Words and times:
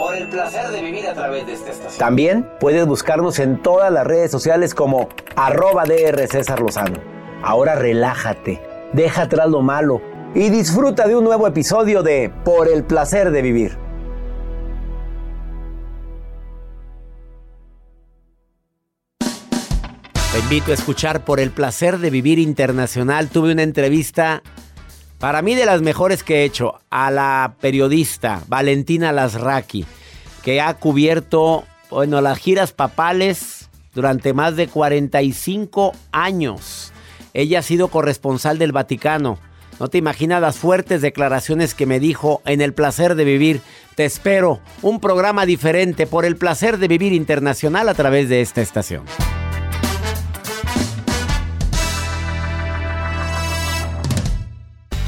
Por 0.00 0.16
el 0.16 0.28
placer 0.28 0.70
de 0.70 0.80
vivir 0.80 1.06
a 1.06 1.12
través 1.12 1.46
de 1.46 1.52
esta 1.52 1.72
estación. 1.72 1.98
También 1.98 2.48
puedes 2.58 2.86
buscarnos 2.86 3.38
en 3.38 3.60
todas 3.60 3.92
las 3.92 4.06
redes 4.06 4.30
sociales 4.30 4.74
como 4.74 5.10
arroba 5.36 5.84
DR 5.84 6.26
César 6.26 6.58
Lozano. 6.60 6.98
Ahora 7.42 7.74
relájate, 7.74 8.62
deja 8.94 9.24
atrás 9.24 9.50
lo 9.50 9.60
malo 9.60 10.00
y 10.34 10.48
disfruta 10.48 11.06
de 11.06 11.16
un 11.16 11.24
nuevo 11.24 11.46
episodio 11.46 12.02
de 12.02 12.32
Por 12.46 12.68
el 12.68 12.82
placer 12.82 13.30
de 13.30 13.42
vivir. 13.42 13.76
Te 20.32 20.38
invito 20.38 20.70
a 20.70 20.74
escuchar 20.74 21.26
Por 21.26 21.40
el 21.40 21.50
placer 21.50 21.98
de 21.98 22.08
vivir 22.08 22.38
internacional. 22.38 23.28
Tuve 23.28 23.52
una 23.52 23.64
entrevista, 23.64 24.42
para 25.20 25.42
mí 25.42 25.54
de 25.54 25.66
las 25.66 25.82
mejores 25.82 26.24
que 26.24 26.36
he 26.36 26.44
hecho, 26.44 26.80
a 26.88 27.10
la 27.10 27.54
periodista 27.60 28.42
Valentina 28.48 29.12
Lasraki, 29.12 29.84
que 30.42 30.62
ha 30.62 30.72
cubierto, 30.74 31.64
bueno, 31.90 32.22
las 32.22 32.38
giras 32.38 32.72
papales 32.72 33.68
durante 33.94 34.32
más 34.32 34.56
de 34.56 34.66
45 34.66 35.92
años. 36.10 36.92
Ella 37.34 37.58
ha 37.58 37.62
sido 37.62 37.88
corresponsal 37.88 38.58
del 38.58 38.72
Vaticano. 38.72 39.38
No 39.78 39.88
te 39.88 39.98
imaginas 39.98 40.40
las 40.40 40.56
fuertes 40.56 41.02
declaraciones 41.02 41.74
que 41.74 41.86
me 41.86 42.00
dijo 42.00 42.40
en 42.46 42.62
el 42.62 42.72
placer 42.72 43.14
de 43.14 43.24
vivir. 43.24 43.60
Te 43.96 44.06
espero, 44.06 44.60
un 44.80 45.00
programa 45.00 45.44
diferente 45.44 46.06
por 46.06 46.24
el 46.24 46.36
placer 46.36 46.78
de 46.78 46.88
vivir 46.88 47.12
internacional 47.12 47.90
a 47.90 47.94
través 47.94 48.30
de 48.30 48.40
esta 48.40 48.62
estación. 48.62 49.04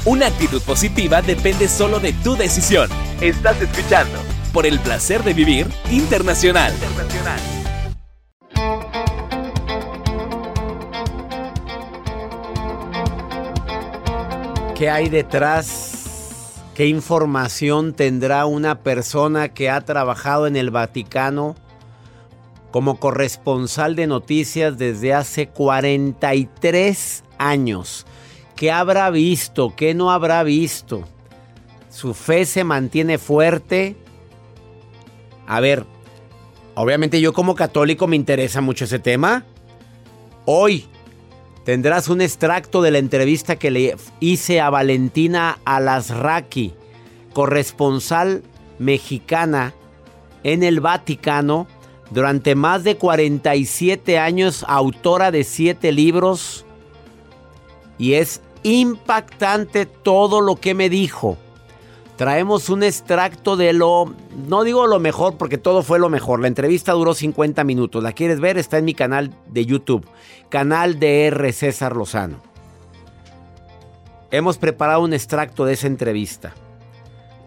Una 0.05 0.27
actitud 0.27 0.61
positiva 0.63 1.21
depende 1.21 1.69
solo 1.69 1.97
de 2.01 2.11
tu 2.11 2.35
decisión. 2.35 2.89
Estás 3.21 3.61
escuchando 3.61 4.19
por 4.51 4.65
el 4.65 4.77
placer 4.79 5.23
de 5.23 5.33
vivir 5.33 5.65
internacional. 5.89 6.73
¿Qué 14.75 14.89
hay 14.89 15.07
detrás? 15.07 16.61
¿Qué 16.75 16.87
información 16.87 17.93
tendrá 17.93 18.45
una 18.45 18.79
persona 18.79 19.53
que 19.53 19.69
ha 19.69 19.79
trabajado 19.85 20.47
en 20.47 20.57
el 20.57 20.69
Vaticano 20.69 21.55
como 22.71 22.99
corresponsal 22.99 23.95
de 23.95 24.07
noticias 24.07 24.77
desde 24.77 25.13
hace 25.13 25.47
43 25.47 27.23
años? 27.37 28.05
¿Qué 28.55 28.71
habrá 28.71 29.09
visto? 29.09 29.73
¿Qué 29.75 29.93
no 29.93 30.11
habrá 30.11 30.43
visto? 30.43 31.03
¿Su 31.89 32.13
fe 32.13 32.45
se 32.45 32.63
mantiene 32.63 33.17
fuerte? 33.17 33.95
A 35.47 35.59
ver, 35.59 35.85
obviamente 36.75 37.21
yo 37.21 37.33
como 37.33 37.55
católico 37.55 38.07
me 38.07 38.15
interesa 38.15 38.61
mucho 38.61 38.85
ese 38.85 38.99
tema. 38.99 39.45
Hoy 40.45 40.87
tendrás 41.65 42.09
un 42.09 42.21
extracto 42.21 42.81
de 42.81 42.91
la 42.91 42.97
entrevista 42.97 43.57
que 43.57 43.71
le 43.71 43.95
hice 44.19 44.59
a 44.61 44.69
Valentina 44.69 45.59
Alasraqui, 45.65 46.73
corresponsal 47.33 48.43
mexicana 48.79 49.73
en 50.43 50.63
el 50.63 50.79
Vaticano 50.79 51.67
durante 52.11 52.55
más 52.55 52.83
de 52.83 52.97
47 52.97 54.19
años, 54.19 54.65
autora 54.67 55.31
de 55.31 55.43
7 55.43 55.91
libros. 55.91 56.65
Y 57.97 58.13
es 58.13 58.41
impactante 58.63 59.85
todo 59.85 60.41
lo 60.41 60.55
que 60.55 60.73
me 60.73 60.89
dijo. 60.89 61.37
Traemos 62.15 62.69
un 62.69 62.83
extracto 62.83 63.57
de 63.57 63.73
lo, 63.73 64.13
no 64.47 64.63
digo 64.63 64.85
lo 64.85 64.99
mejor 64.99 65.35
porque 65.37 65.57
todo 65.57 65.81
fue 65.81 65.97
lo 65.99 66.09
mejor. 66.09 66.39
La 66.39 66.47
entrevista 66.47 66.93
duró 66.93 67.13
50 67.13 67.63
minutos. 67.63 68.03
¿La 68.03 68.13
quieres 68.13 68.39
ver? 68.39 68.57
Está 68.57 68.77
en 68.77 68.85
mi 68.85 68.93
canal 68.93 69.33
de 69.47 69.65
YouTube, 69.65 70.07
canal 70.49 70.99
de 70.99 71.25
R. 71.25 71.51
César 71.51 71.95
Lozano. 71.95 72.37
Hemos 74.29 74.57
preparado 74.57 75.01
un 75.01 75.13
extracto 75.13 75.65
de 75.65 75.73
esa 75.73 75.87
entrevista. 75.87 76.53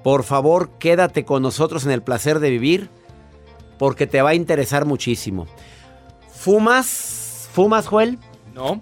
Por 0.02 0.24
favor, 0.24 0.70
quédate 0.78 1.24
con 1.24 1.42
nosotros 1.42 1.84
en 1.84 1.92
el 1.92 2.02
placer 2.02 2.38
de 2.38 2.50
vivir 2.50 2.90
porque 3.78 4.06
te 4.06 4.22
va 4.22 4.30
a 4.30 4.34
interesar 4.34 4.84
muchísimo. 4.84 5.46
¿Fumas? 6.32 7.48
¿Fumas, 7.52 7.86
Joel? 7.86 8.18
No. 8.54 8.80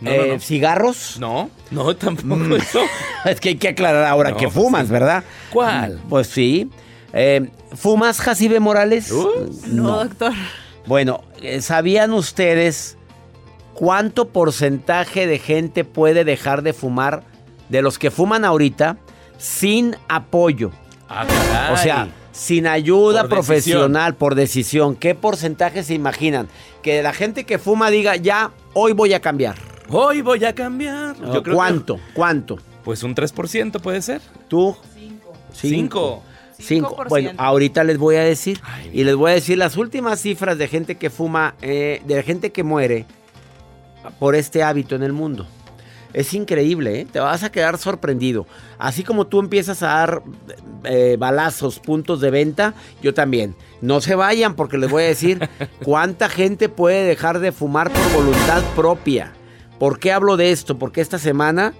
No, 0.00 0.10
Eh, 0.10 0.18
no, 0.28 0.34
no. 0.34 0.40
¿Cigarros? 0.40 1.16
No, 1.18 1.50
no, 1.70 1.96
tampoco 1.96 2.36
Mm. 2.36 2.52
eso. 2.56 2.80
es 3.24 3.40
que 3.40 3.50
hay 3.50 3.56
que 3.56 3.68
aclarar 3.68 4.04
ahora 4.04 4.30
No, 4.30 4.36
que 4.36 4.50
fumas, 4.50 4.86
sí. 4.86 4.92
¿verdad? 4.92 5.24
¿Cuál? 5.52 6.00
Pues 6.08 6.26
sí. 6.28 6.70
Eh, 7.12 7.48
¿Fumas, 7.74 8.20
Jacibe 8.20 8.60
Morales? 8.60 9.12
No, 9.66 10.04
doctor. 10.04 10.32
Bueno, 10.86 11.22
eh, 11.40 11.62
¿sabían 11.62 12.12
ustedes 12.12 12.96
cuánto 13.74 14.28
porcentaje 14.28 15.26
de 15.26 15.38
gente 15.38 15.84
puede 15.84 16.24
dejar 16.24 16.62
de 16.62 16.72
fumar 16.72 17.22
de 17.68 17.82
los 17.82 17.98
que 17.98 18.10
fuman 18.10 18.44
ahorita 18.44 18.98
sin 19.38 19.96
apoyo? 20.08 20.70
Ah, 21.08 21.24
caray. 21.26 21.72
O 21.74 21.76
sea, 21.76 22.08
sin 22.32 22.66
ayuda 22.66 23.22
Por 23.22 23.30
profesional, 23.30 24.14
por 24.14 24.34
decisión. 24.34 24.94
¿Qué 24.94 25.14
porcentaje 25.14 25.82
se 25.82 25.94
imaginan? 25.94 26.48
Que 26.82 27.02
la 27.02 27.12
gente 27.14 27.44
que 27.44 27.58
fuma 27.58 27.90
diga, 27.90 28.16
ya, 28.16 28.50
hoy 28.74 28.92
voy 28.92 29.14
a 29.14 29.20
cambiar. 29.20 29.56
Hoy 29.88 30.20
voy 30.20 30.44
a 30.44 30.54
cambiar. 30.54 31.16
Yo 31.16 31.24
creo 31.30 31.42
que- 31.42 31.52
¿Cuánto? 31.52 32.00
¿Cuánto? 32.14 32.58
pues 32.84 33.02
un 33.02 33.16
3% 33.16 33.80
puede 33.80 34.00
ser. 34.00 34.20
¿Tú? 34.46 34.76
Cinco. 34.94 35.32
Cinco. 35.52 36.22
Cinco. 36.56 36.96
5%. 36.96 37.08
Bueno, 37.08 37.30
ahorita 37.36 37.82
les 37.82 37.98
voy 37.98 38.14
a 38.14 38.22
decir. 38.22 38.60
Ay, 38.62 38.90
y 38.92 39.02
les 39.04 39.16
voy 39.16 39.32
a 39.32 39.34
decir 39.34 39.58
las 39.58 39.76
últimas 39.76 40.20
cifras 40.20 40.56
de 40.56 40.68
gente 40.68 40.94
que 40.94 41.10
fuma, 41.10 41.56
eh, 41.62 42.00
de 42.06 42.22
gente 42.22 42.52
que 42.52 42.62
muere 42.62 43.04
por 44.20 44.36
este 44.36 44.62
hábito 44.62 44.94
en 44.94 45.02
el 45.02 45.12
mundo. 45.12 45.46
Es 46.12 46.32
increíble, 46.32 47.00
¿eh? 47.00 47.06
te 47.10 47.18
vas 47.18 47.42
a 47.42 47.50
quedar 47.50 47.76
sorprendido. 47.76 48.46
Así 48.78 49.02
como 49.02 49.26
tú 49.26 49.40
empiezas 49.40 49.82
a 49.82 49.88
dar 49.88 50.22
eh, 50.84 51.16
balazos, 51.18 51.80
puntos 51.80 52.20
de 52.20 52.30
venta, 52.30 52.72
yo 53.02 53.12
también. 53.14 53.56
No 53.80 54.00
se 54.00 54.14
vayan 54.14 54.54
porque 54.54 54.78
les 54.78 54.88
voy 54.90 55.02
a 55.02 55.06
decir 55.08 55.46
cuánta 55.84 56.28
gente 56.28 56.68
puede 56.68 57.04
dejar 57.04 57.40
de 57.40 57.50
fumar 57.50 57.90
por 57.92 58.12
voluntad 58.12 58.62
propia. 58.76 59.32
¿Por 59.78 59.98
qué 59.98 60.12
hablo 60.12 60.36
de 60.36 60.52
esto? 60.52 60.78
Porque 60.78 61.00
esta 61.00 61.18
semana, 61.18 61.74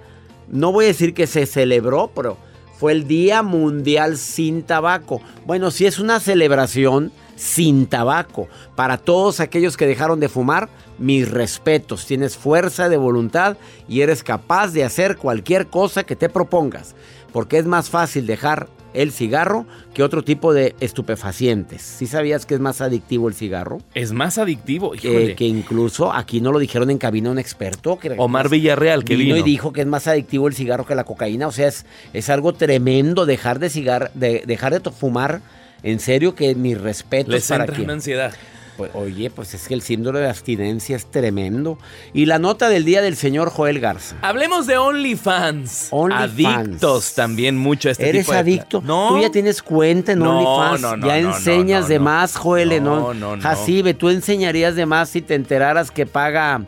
no 0.48 0.72
voy 0.72 0.84
a 0.84 0.88
decir 0.88 1.14
que 1.14 1.26
se 1.26 1.46
celebró, 1.46 2.10
pero 2.14 2.36
fue 2.78 2.92
el 2.92 3.08
Día 3.08 3.42
Mundial 3.42 4.18
sin 4.18 4.62
Tabaco. 4.62 5.20
Bueno, 5.46 5.70
sí 5.70 5.86
es 5.86 5.98
una 5.98 6.20
celebración 6.20 7.12
sin 7.36 7.86
tabaco. 7.86 8.48
Para 8.74 8.98
todos 8.98 9.40
aquellos 9.40 9.76
que 9.76 9.86
dejaron 9.86 10.20
de 10.20 10.28
fumar, 10.28 10.68
mis 10.98 11.30
respetos. 11.30 12.06
Tienes 12.06 12.36
fuerza 12.36 12.88
de 12.88 12.96
voluntad 12.96 13.56
y 13.88 14.00
eres 14.00 14.22
capaz 14.22 14.72
de 14.72 14.84
hacer 14.84 15.16
cualquier 15.16 15.68
cosa 15.68 16.04
que 16.04 16.16
te 16.16 16.28
propongas. 16.28 16.94
Porque 17.32 17.58
es 17.58 17.66
más 17.66 17.90
fácil 17.90 18.26
dejar 18.26 18.68
el 18.96 19.12
cigarro 19.12 19.66
que 19.94 20.02
otro 20.02 20.22
tipo 20.24 20.52
de 20.52 20.74
estupefacientes. 20.80 21.82
¿Sí 21.82 22.06
sabías 22.06 22.46
que 22.46 22.54
es 22.54 22.60
más 22.60 22.80
adictivo 22.80 23.28
el 23.28 23.34
cigarro? 23.34 23.78
Es 23.94 24.12
más 24.12 24.38
adictivo, 24.38 24.92
Que, 24.92 25.08
híjole. 25.08 25.34
que 25.36 25.44
incluso 25.44 26.12
aquí 26.12 26.40
no 26.40 26.52
lo 26.52 26.58
dijeron 26.58 26.90
en 26.90 26.98
cabina 26.98 27.30
un 27.30 27.38
experto. 27.38 27.98
Que 27.98 28.14
Omar 28.18 28.48
Villarreal, 28.48 29.04
que 29.04 29.16
vino, 29.16 29.34
vino. 29.36 29.46
y 29.46 29.50
dijo 29.50 29.72
que 29.72 29.82
es 29.82 29.86
más 29.86 30.06
adictivo 30.06 30.48
el 30.48 30.54
cigarro 30.54 30.86
que 30.86 30.94
la 30.94 31.04
cocaína. 31.04 31.46
O 31.46 31.52
sea, 31.52 31.68
es, 31.68 31.86
es 32.12 32.28
algo 32.30 32.52
tremendo 32.54 33.26
dejar 33.26 33.58
de 33.58 33.70
cigar, 33.70 34.10
de 34.14 34.42
dejar 34.46 34.80
de 34.80 34.90
fumar. 34.90 35.40
En 35.82 36.00
serio 36.00 36.34
que 36.34 36.54
mis 36.54 36.80
respetos 36.80 37.32
Les 37.34 37.46
para 37.48 37.64
entra 37.64 37.76
quien. 37.76 37.84
una 37.86 37.92
ansiedad. 37.94 38.32
Pues, 38.76 38.90
oye, 38.94 39.30
pues 39.30 39.54
es 39.54 39.66
que 39.68 39.74
el 39.74 39.82
síndrome 39.82 40.20
de 40.20 40.28
abstinencia 40.28 40.96
es 40.96 41.06
tremendo. 41.06 41.78
Y 42.12 42.26
la 42.26 42.38
nota 42.38 42.68
del 42.68 42.84
día 42.84 43.00
del 43.02 43.16
señor 43.16 43.50
Joel 43.50 43.80
Garza. 43.80 44.16
Hablemos 44.22 44.66
de 44.66 44.76
OnlyFans. 44.76 45.88
OnlyFans. 45.90 46.56
Adictos 46.68 47.14
también 47.14 47.56
mucho 47.56 47.88
a 47.88 47.92
este 47.92 48.08
¿Eres 48.08 48.22
tipo 48.26 48.32
de... 48.32 48.38
adicto? 48.38 48.82
No. 48.84 49.08
Tú 49.08 49.20
ya 49.22 49.30
tienes 49.30 49.62
cuenta 49.62 50.12
en 50.12 50.18
No, 50.18 50.38
OnlyFans. 50.40 50.80
no, 50.82 50.96
no, 50.98 51.06
ya 51.06 51.18
enseñas 51.18 51.88
de 51.88 51.98
más, 51.98 52.36
Joel. 52.36 52.82
No, 52.82 52.96
No, 53.00 53.14
no, 53.14 53.36
no. 53.36 53.42
Jacibe, 53.42 53.94
tú 53.94 54.08
enseñarías 54.10 54.74
de 54.74 54.86
más 54.86 55.08
si 55.08 55.22
te 55.22 55.34
enteraras 55.34 55.90
que 55.90 56.06
paga. 56.06 56.62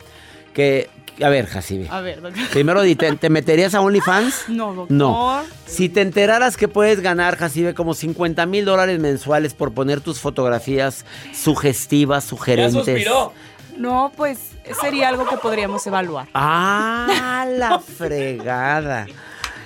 Que. 0.53 0.89
A 1.21 1.29
ver, 1.29 1.45
Jacibe. 1.47 1.87
A 1.89 2.01
ver, 2.01 2.21
doctor. 2.21 2.47
Primero, 2.49 2.81
¿te, 2.81 2.95
te 3.15 3.29
meterías 3.29 3.73
a 3.75 3.81
OnlyFans? 3.81 4.35
No, 4.49 4.73
doctor. 4.73 4.95
No. 4.97 5.41
Si 5.65 5.89
te 5.89 6.01
enteraras 6.01 6.55
que 6.57 6.67
puedes 6.67 7.01
ganar, 7.01 7.35
Jacibe, 7.37 7.73
como 7.73 7.93
50 7.93 8.45
mil 8.45 8.65
dólares 8.65 8.99
mensuales 8.99 9.53
por 9.53 9.73
poner 9.73 10.01
tus 10.01 10.19
fotografías 10.19 11.05
sugestivas, 11.33 12.23
Ya 12.25 12.29
sugerentes. 12.29 12.85
suspiró. 12.85 13.33
No, 13.77 14.11
pues 14.15 14.39
sería 14.81 15.07
algo 15.09 15.25
que 15.27 15.37
podríamos 15.37 15.85
evaluar. 15.87 16.27
Ah, 16.33 17.45
la 17.49 17.79
fregada. 17.97 19.07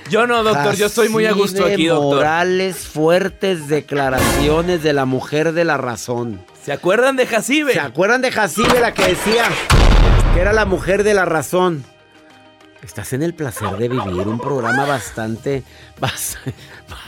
Yo 0.09 0.27
no, 0.27 0.43
doctor, 0.43 0.75
yo 0.75 0.87
estoy 0.87 1.09
muy 1.09 1.25
a 1.25 1.31
gusto 1.31 1.65
aquí, 1.65 1.87
doctor. 1.87 2.17
Morales, 2.17 2.77
fuertes 2.87 3.67
declaraciones 3.69 4.83
de 4.83 4.93
la 4.93 5.05
mujer 5.05 5.53
de 5.53 5.63
la 5.65 5.77
razón. 5.77 6.41
¿Se 6.63 6.71
acuerdan 6.73 7.15
de 7.15 7.25
Jacibe? 7.25 7.73
¿Se 7.73 7.79
acuerdan 7.79 8.21
de 8.21 8.31
Jacibe, 8.31 8.79
la 8.79 8.93
que 8.93 9.07
decía 9.07 9.45
que 10.33 10.39
era 10.41 10.53
la 10.53 10.65
mujer 10.65 11.03
de 11.03 11.13
la 11.13 11.25
razón? 11.25 11.83
Estás 12.81 13.13
en 13.13 13.23
el 13.23 13.33
placer 13.33 13.69
de 13.77 13.87
vivir 13.87 14.27
un 14.27 14.39
programa 14.39 14.85
bastante, 14.85 15.63
bas- 16.01 16.37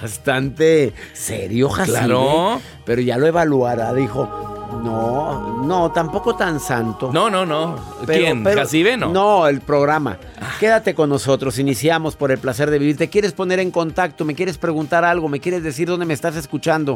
bastante 0.01 0.93
serio, 1.13 1.69
Jacibe. 1.69 1.97
Claro. 1.97 2.61
Pero 2.85 3.01
ya 3.01 3.17
lo 3.17 3.27
evaluará, 3.27 3.93
dijo. 3.93 4.51
No, 4.83 5.63
no, 5.65 5.91
tampoco 5.91 6.35
tan 6.35 6.59
santo. 6.61 7.11
No, 7.11 7.29
no, 7.29 7.45
no. 7.45 7.75
Pero- 8.05 8.19
¿Quién? 8.19 8.43
pero- 8.43 8.61
¿Jacibe? 8.61 8.95
No. 8.95 9.09
No, 9.11 9.47
el 9.47 9.59
programa. 9.61 10.17
Quédate 10.61 10.95
con 10.95 11.09
nosotros. 11.09 11.59
Iniciamos 11.59 12.15
por 12.15 12.31
el 12.31 12.37
placer 12.37 12.71
de 12.71 12.79
vivir. 12.79 12.95
¿Te 12.95 13.09
quieres 13.09 13.33
poner 13.33 13.59
en 13.59 13.71
contacto? 13.71 14.23
¿Me 14.23 14.33
quieres 14.35 14.57
preguntar 14.57 15.03
algo? 15.03 15.27
¿Me 15.27 15.41
quieres 15.41 15.61
decir 15.63 15.87
dónde 15.89 16.05
me 16.05 16.13
estás 16.13 16.35
escuchando? 16.37 16.95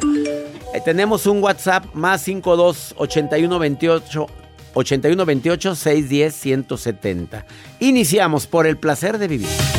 Eh, 0.73 0.81
tenemos 0.85 1.25
un 1.27 1.43
WhatsApp 1.43 1.85
más 1.93 2.21
52 2.21 2.93
81 2.97 3.59
28 3.59 4.27
81 4.73 5.25
28 5.25 5.75
610 5.75 6.35
170. 6.35 7.45
Iniciamos 7.79 8.47
por 8.47 8.67
el 8.67 8.77
placer 8.77 9.17
de 9.17 9.27
vivir. 9.27 9.78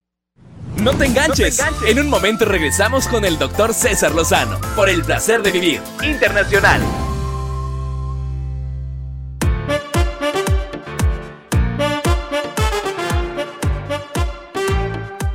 No 0.81 0.97
te 0.97 1.05
enganches. 1.05 1.63
En 1.85 1.99
un 1.99 2.09
momento 2.09 2.43
regresamos 2.43 3.07
con 3.07 3.23
el 3.23 3.37
doctor 3.37 3.71
César 3.71 4.15
Lozano 4.15 4.59
por 4.75 4.89
el 4.89 5.03
placer 5.03 5.43
de 5.43 5.51
vivir 5.51 5.79
internacional. 6.03 6.81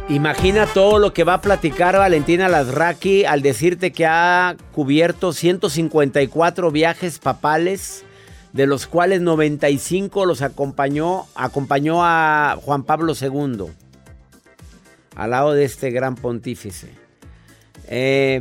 Imagina 0.09 0.67
todo 0.67 0.99
lo 0.99 1.13
que 1.13 1.23
va 1.23 1.35
a 1.35 1.41
platicar 1.41 1.97
Valentina 1.97 2.49
Lasraki 2.49 3.25
al 3.25 3.43
decirte 3.43 3.93
que 3.93 4.05
ha 4.05 4.57
cubierto 4.73 5.33
154 5.33 6.73
viajes 6.73 7.21
papales, 7.21 8.05
de 8.53 8.67
los 8.67 8.89
cuales 8.89 9.21
95 9.21 10.27
los 10.27 10.43
acompañó, 10.43 11.27
acompañó 11.37 12.05
a 12.05 12.59
Juan 12.61 12.83
Pablo 12.83 13.13
II, 13.21 13.67
al 15.17 15.31
lado 15.31 15.53
de 15.53 15.65
este 15.65 15.91
gran 15.91 16.15
pontífice. 16.15 16.89
Eh, 17.89 18.41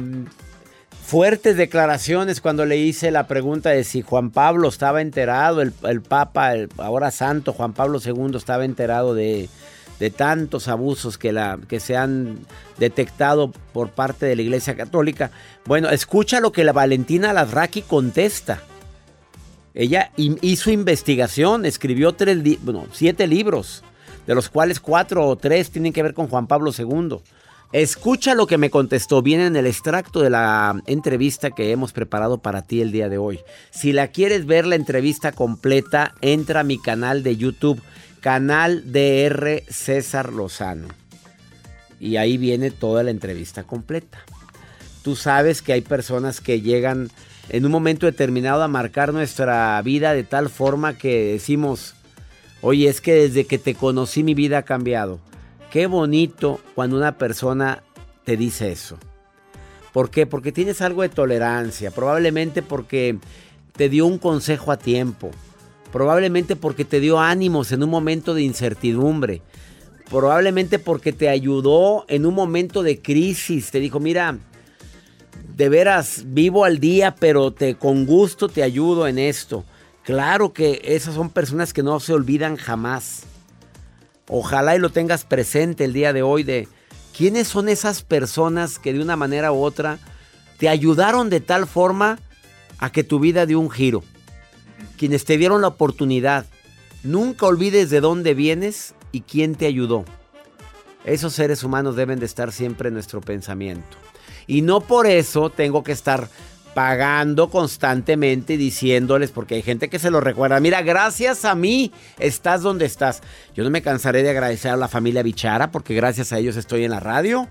fuertes 1.05 1.57
declaraciones 1.57 2.41
cuando 2.41 2.65
le 2.65 2.77
hice 2.77 3.11
la 3.11 3.27
pregunta 3.27 3.69
de 3.69 3.83
si 3.83 4.01
Juan 4.01 4.31
Pablo 4.31 4.67
estaba 4.67 5.01
enterado, 5.01 5.61
el, 5.61 5.73
el 5.83 6.01
Papa, 6.01 6.53
el 6.53 6.69
ahora 6.77 7.11
santo 7.11 7.53
Juan 7.53 7.73
Pablo 7.73 7.99
II 8.03 8.35
estaba 8.35 8.65
enterado 8.65 9.13
de, 9.13 9.49
de 9.99 10.09
tantos 10.09 10.67
abusos 10.67 11.17
que, 11.17 11.31
la, 11.31 11.59
que 11.67 11.79
se 11.79 11.95
han 11.95 12.39
detectado 12.77 13.51
por 13.73 13.89
parte 13.89 14.25
de 14.25 14.35
la 14.35 14.41
Iglesia 14.41 14.75
Católica. 14.75 15.31
Bueno, 15.65 15.89
escucha 15.89 16.39
lo 16.39 16.51
que 16.51 16.63
la 16.63 16.73
Valentina 16.73 17.33
Lasraki 17.33 17.81
contesta. 17.81 18.61
Ella 19.73 20.11
hizo 20.15 20.71
investigación, 20.71 21.65
escribió 21.65 22.13
tres 22.13 22.37
siete 22.93 23.27
libros, 23.27 23.83
de 24.25 24.35
los 24.35 24.49
cuales 24.49 24.79
cuatro 24.79 25.27
o 25.27 25.35
tres 25.35 25.71
tienen 25.71 25.93
que 25.93 26.03
ver 26.03 26.13
con 26.13 26.27
Juan 26.27 26.47
Pablo 26.47 26.71
II. 26.77 27.17
Escucha 27.71 28.35
lo 28.35 28.47
que 28.47 28.57
me 28.57 28.69
contestó. 28.69 29.21
Viene 29.21 29.47
en 29.47 29.55
el 29.55 29.65
extracto 29.65 30.21
de 30.21 30.29
la 30.29 30.81
entrevista 30.85 31.51
que 31.51 31.71
hemos 31.71 31.91
preparado 31.91 32.37
para 32.37 32.61
ti 32.61 32.81
el 32.81 32.91
día 32.91 33.09
de 33.09 33.17
hoy. 33.17 33.39
Si 33.71 33.91
la 33.91 34.07
quieres 34.09 34.45
ver 34.45 34.65
la 34.65 34.75
entrevista 34.75 35.31
completa, 35.31 36.13
entra 36.21 36.61
a 36.61 36.63
mi 36.63 36.79
canal 36.79 37.23
de 37.23 37.35
YouTube, 37.35 37.81
canal 38.21 38.91
DR 38.91 39.63
César 39.67 40.31
Lozano. 40.31 40.87
Y 41.99 42.17
ahí 42.17 42.37
viene 42.37 42.71
toda 42.71 43.03
la 43.03 43.11
entrevista 43.11 43.63
completa. 43.63 44.19
Tú 45.03 45.15
sabes 45.15 45.61
que 45.61 45.73
hay 45.73 45.81
personas 45.81 46.41
que 46.41 46.61
llegan 46.61 47.09
en 47.49 47.65
un 47.65 47.71
momento 47.71 48.05
determinado 48.05 48.63
a 48.63 48.67
marcar 48.67 49.13
nuestra 49.13 49.81
vida 49.81 50.13
de 50.13 50.23
tal 50.23 50.49
forma 50.49 50.97
que 50.97 51.33
decimos, 51.33 51.94
oye, 52.65 52.89
es 52.89 52.99
que 52.99 53.13
desde 53.13 53.45
que 53.45 53.59
te 53.59 53.75
conocí 53.75 54.23
mi 54.23 54.33
vida 54.33 54.57
ha 54.57 54.63
cambiado. 54.63 55.19
Qué 55.69 55.85
bonito 55.85 56.59
cuando 56.73 56.97
una 56.97 57.15
persona 57.19 57.83
te 58.23 58.37
dice 58.37 58.71
eso. 58.71 58.97
¿Por 59.93 60.09
qué? 60.09 60.25
Porque 60.25 60.51
tienes 60.51 60.81
algo 60.81 61.03
de 61.03 61.09
tolerancia, 61.09 61.91
probablemente 61.91 62.63
porque 62.63 63.19
te 63.77 63.87
dio 63.87 64.07
un 64.07 64.17
consejo 64.17 64.71
a 64.71 64.77
tiempo, 64.77 65.29
probablemente 65.91 66.55
porque 66.55 66.85
te 66.85 66.99
dio 66.99 67.19
ánimos 67.19 67.71
en 67.71 67.83
un 67.83 67.89
momento 67.91 68.33
de 68.33 68.41
incertidumbre, 68.41 69.43
probablemente 70.09 70.79
porque 70.79 71.13
te 71.13 71.29
ayudó 71.29 72.05
en 72.07 72.25
un 72.25 72.33
momento 72.33 72.81
de 72.81 72.99
crisis, 72.99 73.69
te 73.69 73.79
dijo, 73.79 73.99
mira, 73.99 74.39
de 75.55 75.69
veras 75.69 76.23
vivo 76.25 76.65
al 76.65 76.79
día, 76.79 77.13
pero 77.13 77.51
te 77.51 77.75
con 77.75 78.07
gusto 78.07 78.49
te 78.49 78.63
ayudo 78.63 79.07
en 79.07 79.19
esto. 79.19 79.65
Claro 80.05 80.53
que 80.53 80.81
esas 80.83 81.15
son 81.15 81.31
personas 81.31 81.73
que 81.73 81.81
no 81.81 81.99
se 81.99 82.13
olvidan 82.13 82.57
jamás. 82.57 83.23
Ojalá 84.27 84.75
y 84.75 84.79
lo 84.79 84.91
tengas 84.91 85.25
presente 85.25 85.83
el 85.83 85.93
día 85.93 86.13
de 86.13 86.21
hoy 86.21 86.43
de 86.43 86.67
quiénes 87.17 87.47
son 87.47 87.69
esas 87.69 88.03
personas 88.03 88.77
que 88.77 88.93
de 88.93 89.01
una 89.01 89.15
manera 89.15 89.51
u 89.51 89.63
otra 89.63 89.97
te 90.59 90.69
ayudaron 90.69 91.31
de 91.31 91.39
tal 91.39 91.65
forma 91.65 92.19
a 92.77 92.91
que 92.91 93.03
tu 93.03 93.19
vida 93.19 93.47
dio 93.47 93.59
un 93.59 93.71
giro. 93.71 94.03
Quienes 94.95 95.25
te 95.25 95.37
dieron 95.37 95.61
la 95.61 95.69
oportunidad. 95.69 96.45
Nunca 97.03 97.47
olvides 97.47 97.89
de 97.89 97.99
dónde 97.99 98.35
vienes 98.35 98.93
y 99.11 99.21
quién 99.21 99.55
te 99.55 99.65
ayudó. 99.65 100.05
Esos 101.03 101.33
seres 101.33 101.63
humanos 101.63 101.95
deben 101.95 102.19
de 102.19 102.27
estar 102.27 102.51
siempre 102.51 102.89
en 102.89 102.93
nuestro 102.93 103.21
pensamiento. 103.21 103.97
Y 104.45 104.61
no 104.61 104.81
por 104.81 105.07
eso 105.07 105.49
tengo 105.49 105.83
que 105.83 105.91
estar 105.93 106.29
pagando 106.75 107.49
constantemente 107.49 108.53
y 108.53 108.57
diciéndoles, 108.57 109.31
porque 109.31 109.55
hay 109.55 109.63
gente 109.63 109.89
que 109.89 109.97
se 109.97 110.11
lo 110.11 110.21
recuerda, 110.21 110.59
mira, 110.59 110.83
gracias 110.83 111.43
a 111.43 111.55
mí 111.55 111.91
estás 112.19 112.61
donde 112.61 112.85
estás. 112.85 113.23
Yo 113.55 113.63
no 113.63 113.71
me 113.71 113.81
cansaré 113.81 114.21
de 114.21 114.29
agradecer 114.29 114.69
a 114.69 114.77
la 114.77 114.87
familia 114.87 115.23
Bichara, 115.23 115.71
porque 115.71 115.95
gracias 115.95 116.31
a 116.33 116.37
ellos 116.37 116.55
estoy 116.57 116.83
en 116.83 116.91
la 116.91 116.99
radio. 116.99 117.47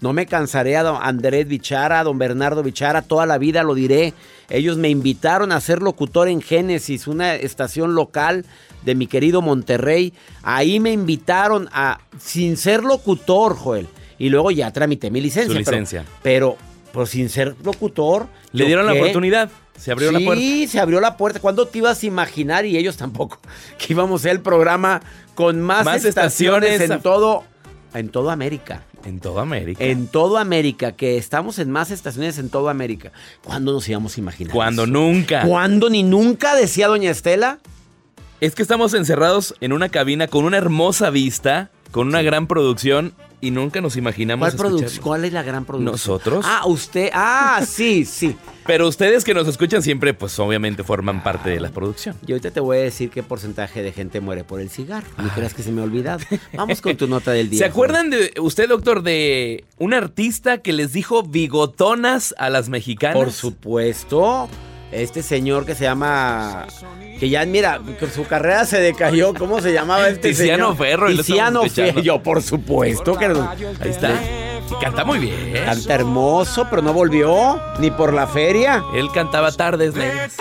No 0.00 0.12
me 0.12 0.24
cansaré 0.26 0.76
a 0.76 0.82
don 0.82 0.98
Andrés 1.02 1.48
Bichara, 1.48 2.00
a 2.00 2.04
don 2.04 2.16
Bernardo 2.16 2.62
Bichara, 2.62 3.02
toda 3.02 3.26
la 3.26 3.36
vida 3.36 3.62
lo 3.62 3.74
diré. 3.74 4.14
Ellos 4.48 4.78
me 4.78 4.88
invitaron 4.88 5.52
a 5.52 5.60
ser 5.60 5.82
locutor 5.82 6.28
en 6.28 6.40
Génesis, 6.40 7.06
una 7.06 7.34
estación 7.34 7.94
local 7.94 8.46
de 8.84 8.94
mi 8.94 9.06
querido 9.06 9.42
Monterrey. 9.42 10.14
Ahí 10.42 10.80
me 10.80 10.92
invitaron 10.92 11.68
a, 11.72 12.00
sin 12.18 12.56
ser 12.56 12.84
locutor, 12.84 13.56
Joel 13.56 13.88
y 14.18 14.28
luego 14.28 14.50
ya 14.50 14.72
tramité 14.72 15.10
mi 15.10 15.20
licencia. 15.20 15.52
Su 15.52 15.58
licencia. 15.58 16.04
Pero, 16.22 16.56
pero, 16.56 16.73
sin 17.06 17.28
ser 17.28 17.56
locutor. 17.64 18.28
Le 18.52 18.66
dieron 18.66 18.86
la 18.86 18.92
oportunidad. 18.92 19.50
Se 19.76 19.90
abrió 19.90 20.12
la 20.12 20.20
puerta. 20.20 20.40
Sí, 20.40 20.66
se 20.66 20.78
abrió 20.78 21.00
la 21.00 21.16
puerta. 21.16 21.40
¿Cuándo 21.40 21.66
te 21.66 21.78
ibas 21.78 22.02
a 22.02 22.06
imaginar? 22.06 22.64
Y 22.64 22.76
ellos 22.76 22.96
tampoco. 22.96 23.40
Que 23.78 23.92
íbamos 23.92 24.20
a 24.20 24.22
ser 24.24 24.32
el 24.32 24.40
programa 24.40 25.02
con 25.34 25.60
más, 25.60 26.04
estaciones, 26.04 26.80
en 26.80 27.00
todo. 27.00 27.44
En 27.92 28.08
toda 28.08 28.32
América. 28.32 28.82
En 29.04 29.20
toda 29.20 29.42
América. 29.42 29.84
En 29.84 30.06
toda 30.06 30.40
América, 30.40 30.92
que 30.92 31.18
estamos 31.18 31.58
en 31.58 31.70
más 31.70 31.90
estaciones 31.90 32.38
en 32.38 32.48
toda 32.48 32.70
América. 32.70 33.12
¿Cuándo 33.42 33.72
nos 33.72 33.88
íbamos 33.88 34.16
a 34.16 34.20
imaginar? 34.20 34.52
Cuando 34.54 34.86
nunca. 34.86 35.42
¿Cuándo 35.46 35.90
ni 35.90 36.02
nunca? 36.02 36.54
Decía 36.54 36.88
doña 36.88 37.10
Estela. 37.10 37.58
Es 38.40 38.54
que 38.54 38.62
estamos 38.62 38.94
encerrados 38.94 39.54
en 39.60 39.72
una 39.72 39.88
cabina 39.88 40.26
con 40.26 40.44
una 40.44 40.56
hermosa 40.56 41.10
vista, 41.10 41.70
con 41.90 42.08
una 42.08 42.22
gran 42.22 42.46
producción 42.46 43.14
y 43.44 43.50
nunca 43.50 43.80
nos 43.80 43.96
imaginamos. 43.96 44.54
¿Cuál, 44.54 44.86
¿Cuál 45.02 45.24
es 45.24 45.32
la 45.32 45.42
gran 45.42 45.64
producción? 45.64 45.92
Nosotros. 45.92 46.44
Ah, 46.48 46.62
usted. 46.66 47.10
Ah, 47.12 47.62
sí, 47.66 48.04
sí. 48.04 48.36
Pero 48.66 48.88
ustedes 48.88 49.24
que 49.24 49.34
nos 49.34 49.46
escuchan 49.46 49.82
siempre, 49.82 50.14
pues 50.14 50.38
obviamente 50.38 50.82
forman 50.82 51.22
parte 51.22 51.50
de 51.50 51.60
la 51.60 51.68
producción. 51.68 52.16
Y 52.26 52.32
ahorita 52.32 52.50
te 52.50 52.60
voy 52.60 52.78
a 52.78 52.80
decir 52.80 53.10
qué 53.10 53.22
porcentaje 53.22 53.82
de 53.82 53.92
gente 53.92 54.20
muere 54.20 54.42
por 54.42 54.60
el 54.60 54.70
cigarro. 54.70 55.06
No 55.18 55.28
creas 55.28 55.52
que 55.52 55.62
se 55.62 55.70
me 55.70 55.82
ha 55.82 55.84
olvidado. 55.84 56.24
Vamos 56.54 56.80
con 56.80 56.96
tu 56.96 57.06
nota 57.06 57.32
del 57.32 57.50
día. 57.50 57.58
¿Se 57.58 57.64
acuerdan 57.66 58.08
de 58.08 58.32
usted, 58.40 58.68
doctor, 58.68 59.02
de 59.02 59.64
un 59.78 59.92
artista 59.92 60.58
que 60.58 60.72
les 60.72 60.94
dijo 60.94 61.22
bigotonas 61.22 62.34
a 62.38 62.48
las 62.48 62.70
mexicanas? 62.70 63.16
Por 63.16 63.32
supuesto. 63.32 64.48
Este 64.94 65.22
señor 65.24 65.66
que 65.66 65.74
se 65.74 65.84
llama. 65.84 66.66
Que 67.18 67.28
ya, 67.28 67.44
mira, 67.46 67.80
su 68.14 68.24
carrera 68.26 68.64
se 68.64 68.80
decayó. 68.80 69.34
¿Cómo 69.34 69.60
se 69.60 69.72
llamaba 69.72 70.08
este 70.08 70.28
Tiziano 70.28 70.72
señor? 70.72 70.76
Ferro. 70.76 71.06
Tiziano 71.08 71.62
Ferro. 71.68 72.00
Yo, 72.00 72.22
por 72.22 72.42
supuesto 72.42 73.16
que. 73.16 73.24
Ahí 73.26 73.90
está. 73.90 74.10
Y 74.70 74.82
canta 74.82 75.04
muy 75.04 75.18
bien. 75.18 75.52
Canta 75.64 75.94
hermoso, 75.94 76.68
pero 76.70 76.80
no 76.80 76.92
volvió. 76.92 77.60
Ni 77.80 77.90
por 77.90 78.12
la 78.14 78.26
feria. 78.28 78.84
Él 78.94 79.08
cantaba 79.12 79.50
tardes 79.52 79.94
negras. 79.94 80.36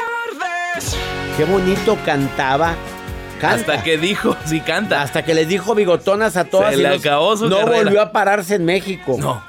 Qué 1.37 1.45
bonito 1.45 1.97
cantaba. 2.05 2.75
Canta. 3.41 3.73
Hasta 3.73 3.83
que 3.83 3.97
dijo, 3.97 4.37
sí 4.45 4.61
canta. 4.61 5.01
Hasta 5.01 5.25
que 5.25 5.33
les 5.33 5.47
dijo 5.47 5.73
bigotonas 5.75 6.37
a 6.37 6.45
todas. 6.45 6.75
Se 6.75 6.77
le 6.81 6.87
acabó 6.89 7.35
su 7.35 7.49
No 7.49 7.57
carrera. 7.57 7.77
volvió 7.83 8.01
a 8.01 8.11
pararse 8.11 8.55
en 8.55 8.65
México. 8.65 9.17
No. 9.19 9.43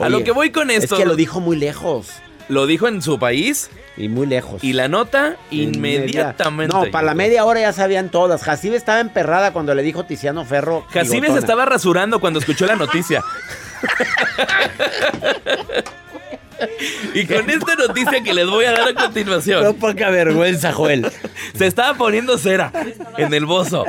a 0.00 0.08
lo 0.08 0.22
que 0.24 0.32
voy 0.32 0.50
con 0.50 0.70
esto. 0.70 0.96
Es 0.96 1.00
que 1.00 1.06
lo 1.06 1.14
dijo 1.16 1.40
muy 1.40 1.56
lejos. 1.56 2.08
Lo 2.48 2.66
dijo 2.66 2.88
en 2.88 3.02
su 3.02 3.18
país. 3.18 3.70
Y 3.96 4.08
muy 4.08 4.26
lejos. 4.26 4.62
Y 4.62 4.72
la 4.72 4.88
nota 4.88 5.36
inmediatamente. 5.50 6.74
No, 6.74 6.90
para 6.90 7.06
la 7.06 7.14
media 7.14 7.44
hora 7.44 7.60
ya 7.60 7.72
sabían 7.72 8.10
todas. 8.10 8.42
Jacibe 8.42 8.76
estaba 8.76 9.00
emperrada 9.00 9.52
cuando 9.52 9.74
le 9.74 9.82
dijo 9.82 10.04
Tiziano 10.04 10.44
Ferro. 10.44 10.84
Jacibe 10.90 11.28
se 11.28 11.38
estaba 11.38 11.64
rasurando 11.64 12.20
cuando 12.20 12.38
escuchó 12.38 12.66
la 12.66 12.76
noticia. 12.76 13.22
y 17.14 17.26
con 17.26 17.50
esta 17.50 17.74
noticia 17.74 18.22
que 18.22 18.34
les 18.34 18.46
voy 18.48 18.64
a 18.64 18.72
dar 18.72 18.88
a 18.88 18.94
continuación. 18.94 19.62
No 19.64 19.74
poca 19.74 20.10
vergüenza, 20.10 20.72
Joel. 20.72 21.10
se 21.54 21.66
estaba 21.66 21.94
poniendo 21.94 22.38
cera 22.38 22.72
en 23.16 23.34
el 23.34 23.46
bozo. 23.46 23.84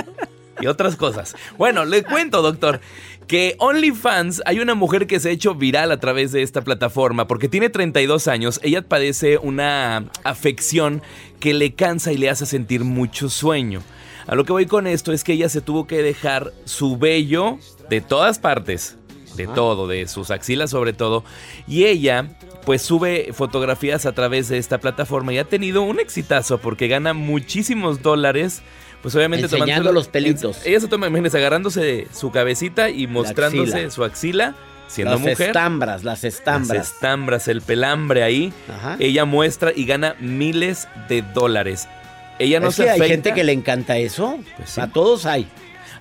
Y 0.62 0.68
otras 0.68 0.96
cosas. 0.96 1.36
Bueno, 1.58 1.86
le 1.86 2.04
cuento, 2.04 2.42
doctor 2.42 2.82
que 3.30 3.56
OnlyFans 3.60 4.42
hay 4.48 4.60
una 4.60 4.74
mujer 4.74 5.06
que 5.06 5.20
se 5.20 5.30
ha 5.30 5.32
hecho 5.32 5.54
viral 5.54 5.92
a 5.92 6.00
través 6.00 6.32
de 6.32 6.42
esta 6.42 6.64
plataforma 6.64 7.28
porque 7.28 7.48
tiene 7.48 7.70
32 7.70 8.28
años, 8.28 8.60
ella 8.64 8.82
padece 8.82 9.38
una 9.38 10.10
afección 10.24 11.04
que 11.40 11.54
le 11.54 11.76
cansa 11.76 12.12
y 12.12 12.18
le 12.18 12.32
hace 12.32 12.48
sentir 12.48 12.84
mucho 12.84 13.30
sueño. 13.30 13.84
A 14.26 14.34
lo 14.34 14.46
que 14.46 14.52
voy 14.52 14.66
con 14.66 14.88
esto 14.88 15.14
es 15.14 15.24
que 15.24 15.34
ella 15.34 15.48
se 15.48 15.62
tuvo 15.62 15.86
que 15.86 16.02
dejar 16.02 16.54
su 16.66 16.98
vello 16.98 17.60
de 17.88 18.02
todas 18.02 18.40
partes, 18.40 18.98
de 19.36 19.46
todo, 19.46 19.88
de 19.88 20.08
sus 20.08 20.32
axilas 20.32 20.72
sobre 20.72 20.94
todo, 20.94 21.24
y 21.68 21.86
ella 21.86 22.36
pues 22.66 22.82
sube 22.82 23.30
fotografías 23.32 24.08
a 24.08 24.14
través 24.14 24.50
de 24.50 24.58
esta 24.58 24.80
plataforma 24.80 25.34
y 25.34 25.38
ha 25.38 25.46
tenido 25.46 25.84
un 25.84 26.00
exitazo 26.00 26.58
porque 26.58 26.88
gana 26.88 27.14
muchísimos 27.14 28.02
dólares 28.02 28.64
pues 29.02 29.16
obviamente 29.16 29.46
enseñando 29.46 29.92
los 29.92 30.08
pelitos. 30.08 30.66
Ella 30.66 30.80
se 30.80 30.88
toma 30.88 31.08
imágenes 31.08 31.36
agarrándose 31.36 32.08
su 32.14 32.32
cabecita 32.32 32.90
y 32.90 33.08
mostrándose 33.08 33.74
axila. 33.74 33.92
su 33.92 34.04
axila. 34.04 34.56
Siendo 34.88 35.12
las 35.14 35.22
mujer. 35.22 35.42
estambras, 35.48 36.04
las 36.04 36.24
estambras. 36.24 36.78
Las 36.78 36.88
estambras, 36.94 37.48
el 37.48 37.62
pelambre 37.62 38.24
ahí. 38.24 38.52
Ajá. 38.68 38.96
Ella 39.00 39.24
muestra 39.26 39.72
y 39.76 39.86
gana 39.86 40.16
miles 40.20 40.88
de 41.08 41.22
dólares. 41.22 41.88
Ella 42.40 42.60
no 42.60 42.70
es 42.70 42.76
se 42.76 42.86
que 42.86 42.90
afeita. 42.90 43.04
hay 43.04 43.10
gente 43.12 43.34
que 43.34 43.44
le 43.44 43.52
encanta 43.52 43.98
eso. 43.98 44.40
Pues 44.58 44.72
sí. 44.72 44.82
A 44.82 44.88
todos 44.88 45.28
hay. 45.28 45.48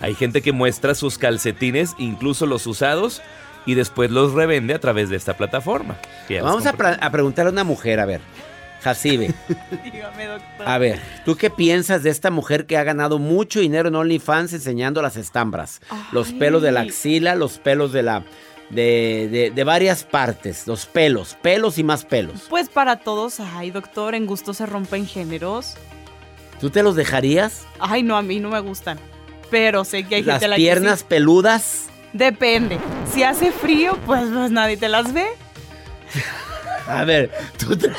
Hay 0.00 0.14
gente 0.14 0.40
que 0.40 0.52
muestra 0.52 0.94
sus 0.94 1.18
calcetines, 1.18 1.94
incluso 1.98 2.46
los 2.46 2.66
usados, 2.66 3.20
y 3.66 3.74
después 3.74 4.10
los 4.10 4.32
revende 4.32 4.72
a 4.72 4.78
través 4.78 5.10
de 5.10 5.16
esta 5.16 5.36
plataforma. 5.36 5.96
Vamos 6.40 6.64
a, 6.64 6.70
a 6.70 7.10
preguntarle 7.10 7.50
a 7.50 7.52
una 7.52 7.64
mujer, 7.64 8.00
a 8.00 8.06
ver. 8.06 8.20
Jacibe. 8.80 9.34
Dígame, 9.84 10.26
doctor. 10.26 10.68
A 10.68 10.78
ver, 10.78 11.00
¿tú 11.24 11.36
qué 11.36 11.50
piensas 11.50 12.02
de 12.02 12.10
esta 12.10 12.30
mujer 12.30 12.66
que 12.66 12.76
ha 12.76 12.84
ganado 12.84 13.18
mucho 13.18 13.60
dinero 13.60 13.88
en 13.88 13.96
OnlyFans 13.96 14.52
enseñando 14.52 15.02
las 15.02 15.16
estambras? 15.16 15.80
Ay. 15.90 16.02
Los 16.12 16.32
pelos 16.32 16.62
de 16.62 16.72
la 16.72 16.80
axila, 16.80 17.34
los 17.34 17.58
pelos 17.58 17.92
de 17.92 18.02
la... 18.02 18.24
De, 18.70 19.28
de, 19.30 19.50
de, 19.50 19.64
varias 19.64 20.04
partes, 20.04 20.66
los 20.66 20.84
pelos, 20.84 21.38
pelos 21.40 21.78
y 21.78 21.84
más 21.84 22.04
pelos. 22.04 22.44
Pues 22.50 22.68
para 22.68 22.96
todos, 22.96 23.40
ay 23.40 23.70
doctor, 23.70 24.14
en 24.14 24.26
gusto 24.26 24.52
se 24.52 24.66
rompen 24.66 25.06
géneros. 25.06 25.76
¿Tú 26.60 26.68
te 26.68 26.82
los 26.82 26.94
dejarías? 26.94 27.66
Ay, 27.78 28.02
no, 28.02 28.14
a 28.14 28.20
mí 28.20 28.40
no 28.40 28.50
me 28.50 28.60
gustan. 28.60 28.98
Pero 29.50 29.86
sé 29.86 30.04
que 30.04 30.16
hay 30.16 30.22
las 30.22 30.34
gente 30.34 30.44
a 30.44 30.48
la 30.48 30.56
piernas 30.56 30.96
que 30.96 30.98
sí. 30.98 31.06
peludas. 31.08 31.86
Depende. 32.12 32.78
Si 33.10 33.22
hace 33.22 33.52
frío, 33.52 33.96
pues, 34.04 34.28
pues 34.30 34.50
nadie 34.50 34.76
te 34.76 34.90
las 34.90 35.14
ve. 35.14 35.26
A 36.86 37.04
ver, 37.04 37.30
tú 37.58 37.76
te... 37.76 37.90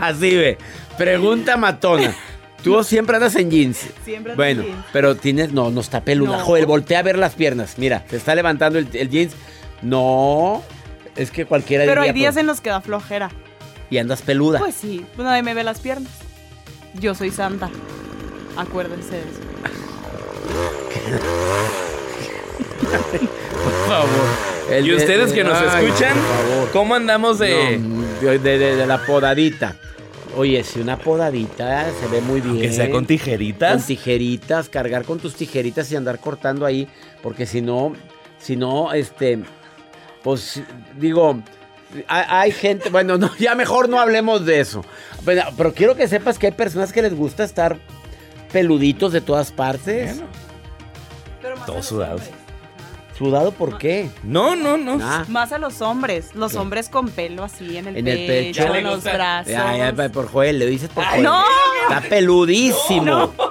Así 0.00 0.36
ve. 0.36 0.58
Pregunta 0.98 1.56
matona. 1.56 2.14
Tú 2.62 2.82
siempre 2.84 3.16
andas 3.16 3.34
en 3.36 3.50
jeans. 3.50 3.86
Siempre 4.04 4.34
bueno, 4.34 4.62
en 4.62 4.68
jeans. 4.68 4.84
pero 4.92 5.14
tienes. 5.16 5.52
No, 5.52 5.70
no 5.70 5.80
está 5.80 6.02
peluda. 6.04 6.38
No. 6.38 6.44
Joder, 6.44 6.66
voltea 6.66 6.98
a 6.98 7.02
ver 7.02 7.16
las 7.18 7.34
piernas. 7.34 7.74
Mira, 7.78 8.04
se 8.10 8.16
está 8.16 8.34
levantando 8.34 8.78
el, 8.78 8.88
el 8.92 9.08
jeans. 9.08 9.32
No, 9.82 10.62
es 11.16 11.30
que 11.30 11.46
cualquiera 11.46 11.84
Pero 11.86 12.02
hay 12.02 12.12
días 12.12 12.34
pues, 12.34 12.40
en 12.42 12.46
los 12.46 12.60
que 12.60 12.68
da 12.70 12.80
flojera. 12.82 13.30
Y 13.88 13.96
andas 13.98 14.20
peluda. 14.22 14.58
Pues 14.58 14.74
sí, 14.74 15.04
pues 15.16 15.24
nadie 15.26 15.42
me 15.42 15.54
ve 15.54 15.64
las 15.64 15.80
piernas. 15.80 16.12
Yo 16.94 17.14
soy 17.14 17.30
santa. 17.30 17.70
Acuérdense 18.56 19.12
de 19.12 19.20
eso. 19.20 19.40
por 23.64 23.86
favor. 23.88 24.70
El 24.70 24.86
Y 24.86 24.90
de- 24.90 24.96
ustedes 24.96 25.32
que 25.32 25.42
nos 25.44 25.58
Ay, 25.58 25.86
escuchan, 25.86 26.14
por 26.14 26.24
favor. 26.26 26.70
¿cómo 26.72 26.94
andamos 26.94 27.38
de...? 27.38 27.78
No, 27.78 27.99
de, 28.20 28.38
de- 28.38 28.58
de- 28.58 28.76
de 28.76 28.86
la 28.86 29.04
podadita. 29.04 29.76
Oye, 30.36 30.62
si 30.62 30.78
una 30.80 30.96
podadita 30.96 31.86
se 32.00 32.06
ve 32.06 32.20
muy 32.20 32.40
bien. 32.40 32.60
Que 32.60 32.72
sea 32.72 32.90
con 32.90 33.04
tijeritas. 33.06 33.72
Con 33.78 33.82
tijeritas, 33.86 34.68
cargar 34.68 35.04
con 35.04 35.18
tus 35.18 35.34
tijeritas 35.34 35.90
y 35.90 35.96
andar 35.96 36.20
cortando 36.20 36.64
ahí, 36.66 36.86
porque 37.22 37.46
si 37.46 37.60
no, 37.60 37.94
si 38.38 38.54
no, 38.56 38.92
este, 38.92 39.40
pues 40.22 40.62
digo, 40.98 41.42
hay, 42.06 42.24
hay 42.28 42.52
gente, 42.52 42.90
bueno, 42.90 43.18
no, 43.18 43.30
ya 43.38 43.56
mejor 43.56 43.88
no 43.88 43.98
hablemos 43.98 44.46
de 44.46 44.60
eso. 44.60 44.84
Pero, 45.24 45.42
pero 45.56 45.74
quiero 45.74 45.96
que 45.96 46.06
sepas 46.06 46.38
que 46.38 46.46
hay 46.46 46.52
personas 46.52 46.92
que 46.92 47.02
les 47.02 47.14
gusta 47.14 47.42
estar 47.42 47.76
peluditos 48.52 49.12
de 49.12 49.20
todas 49.20 49.50
partes. 49.50 50.20
Todos 51.66 51.86
sudados. 51.86 52.22
¿Sudado 53.20 53.52
por 53.52 53.76
qué? 53.76 54.08
No, 54.22 54.56
no, 54.56 54.78
no. 54.78 54.98
Ah, 55.02 55.26
Más 55.28 55.52
a 55.52 55.58
los 55.58 55.82
hombres. 55.82 56.34
Los 56.34 56.52
¿Qué? 56.52 56.58
hombres 56.58 56.88
con 56.88 57.10
pelo 57.10 57.44
así 57.44 57.76
en 57.76 57.88
el 57.88 57.96
En 57.98 58.08
el 58.08 58.26
pecho, 58.26 58.62
pecho. 58.62 58.74
en 58.74 58.84
los 58.84 59.04
brazos. 59.04 59.52
ya, 59.52 59.92
ya, 59.92 60.08
por 60.08 60.26
Joel, 60.26 60.58
le 60.58 60.64
dices 60.64 60.88
por 60.88 61.04
Joel. 61.04 61.22
¡No! 61.22 61.44
Está 61.88 62.00
peludísimo. 62.08 63.32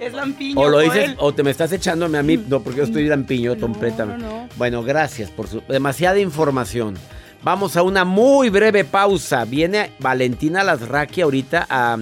Es 0.00 0.14
lampiño. 0.14 0.58
O 0.60 0.68
lo 0.68 0.78
Joel. 0.78 0.90
dices, 0.92 1.14
o 1.18 1.32
te 1.34 1.42
me 1.42 1.50
estás 1.50 1.72
echándome 1.72 2.16
a 2.16 2.22
mí, 2.22 2.36
no, 2.48 2.60
porque 2.60 2.78
yo 2.78 2.84
estoy 2.84 3.04
lampiño 3.06 3.54
No, 3.54 3.60
completamente. 3.60 4.22
no, 4.24 4.42
no. 4.44 4.48
Bueno, 4.56 4.82
gracias 4.82 5.30
por 5.30 5.46
su 5.46 5.62
demasiada 5.68 6.18
información. 6.18 6.96
Vamos 7.42 7.76
a 7.76 7.82
una 7.82 8.04
muy 8.06 8.48
breve 8.50 8.84
pausa. 8.84 9.44
Viene 9.44 9.92
Valentina 9.98 10.62
Lasraqui 10.64 11.20
ahorita 11.22 11.66
a. 11.68 11.98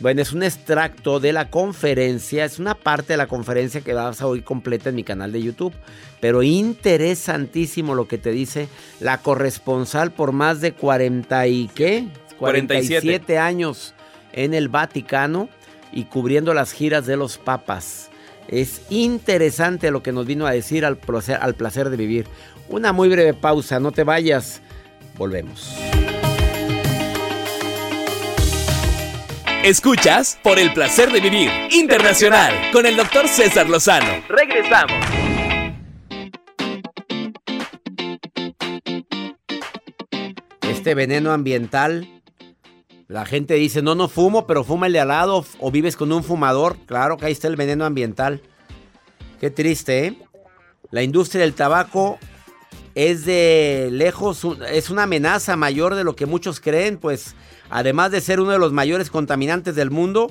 Bueno, 0.00 0.22
es 0.22 0.32
un 0.32 0.42
extracto 0.42 1.20
de 1.20 1.32
la 1.32 1.50
conferencia, 1.50 2.44
es 2.44 2.58
una 2.58 2.74
parte 2.74 3.12
de 3.12 3.16
la 3.16 3.28
conferencia 3.28 3.80
que 3.80 3.94
vas 3.94 4.20
a 4.20 4.26
oír 4.26 4.42
completa 4.42 4.88
en 4.88 4.96
mi 4.96 5.04
canal 5.04 5.30
de 5.30 5.42
YouTube. 5.42 5.74
Pero 6.20 6.42
interesantísimo 6.42 7.94
lo 7.94 8.08
que 8.08 8.18
te 8.18 8.30
dice 8.30 8.68
la 9.00 9.18
corresponsal 9.18 10.10
por 10.10 10.32
más 10.32 10.60
de 10.60 10.72
40 10.72 11.46
y 11.46 11.68
qué? 11.74 12.08
47. 12.38 13.38
años 13.38 13.94
en 14.32 14.52
el 14.52 14.68
Vaticano 14.68 15.48
y 15.92 16.04
cubriendo 16.04 16.54
las 16.54 16.72
giras 16.72 17.06
de 17.06 17.16
los 17.16 17.38
papas. 17.38 18.10
Es 18.48 18.82
interesante 18.90 19.90
lo 19.90 20.02
que 20.02 20.12
nos 20.12 20.26
vino 20.26 20.46
a 20.46 20.52
decir 20.52 20.84
al 20.84 20.96
placer, 20.96 21.38
al 21.40 21.54
placer 21.54 21.88
de 21.88 21.96
vivir. 21.96 22.26
Una 22.68 22.92
muy 22.92 23.08
breve 23.08 23.32
pausa, 23.32 23.78
no 23.78 23.92
te 23.92 24.04
vayas. 24.04 24.60
Volvemos. 25.16 25.74
Escuchas 29.64 30.38
por 30.42 30.58
el 30.58 30.74
placer 30.74 31.10
de 31.10 31.20
vivir 31.20 31.50
internacional 31.70 32.52
con 32.70 32.84
el 32.84 32.96
doctor 32.96 33.26
César 33.26 33.66
Lozano. 33.66 34.22
Regresamos. 34.28 34.92
Este 40.68 40.94
veneno 40.94 41.32
ambiental, 41.32 42.06
la 43.08 43.24
gente 43.24 43.54
dice, 43.54 43.80
no, 43.80 43.94
no 43.94 44.08
fumo, 44.08 44.46
pero 44.46 44.64
fuma 44.64 44.86
el 44.86 44.92
de 44.92 45.00
al 45.00 45.08
lado 45.08 45.46
o 45.58 45.70
vives 45.70 45.96
con 45.96 46.12
un 46.12 46.22
fumador. 46.22 46.76
Claro 46.84 47.16
que 47.16 47.24
ahí 47.24 47.32
está 47.32 47.48
el 47.48 47.56
veneno 47.56 47.86
ambiental. 47.86 48.42
Qué 49.40 49.48
triste, 49.48 50.08
¿eh? 50.08 50.18
La 50.90 51.02
industria 51.02 51.40
del 51.40 51.54
tabaco 51.54 52.18
es 52.94 53.24
de 53.24 53.88
lejos, 53.90 54.46
es 54.70 54.90
una 54.90 55.04
amenaza 55.04 55.56
mayor 55.56 55.94
de 55.94 56.04
lo 56.04 56.14
que 56.14 56.26
muchos 56.26 56.60
creen, 56.60 56.98
pues 56.98 57.34
además 57.70 58.10
de 58.10 58.20
ser 58.20 58.40
uno 58.40 58.52
de 58.52 58.58
los 58.58 58.72
mayores 58.72 59.10
contaminantes 59.10 59.74
del 59.74 59.90
mundo, 59.90 60.30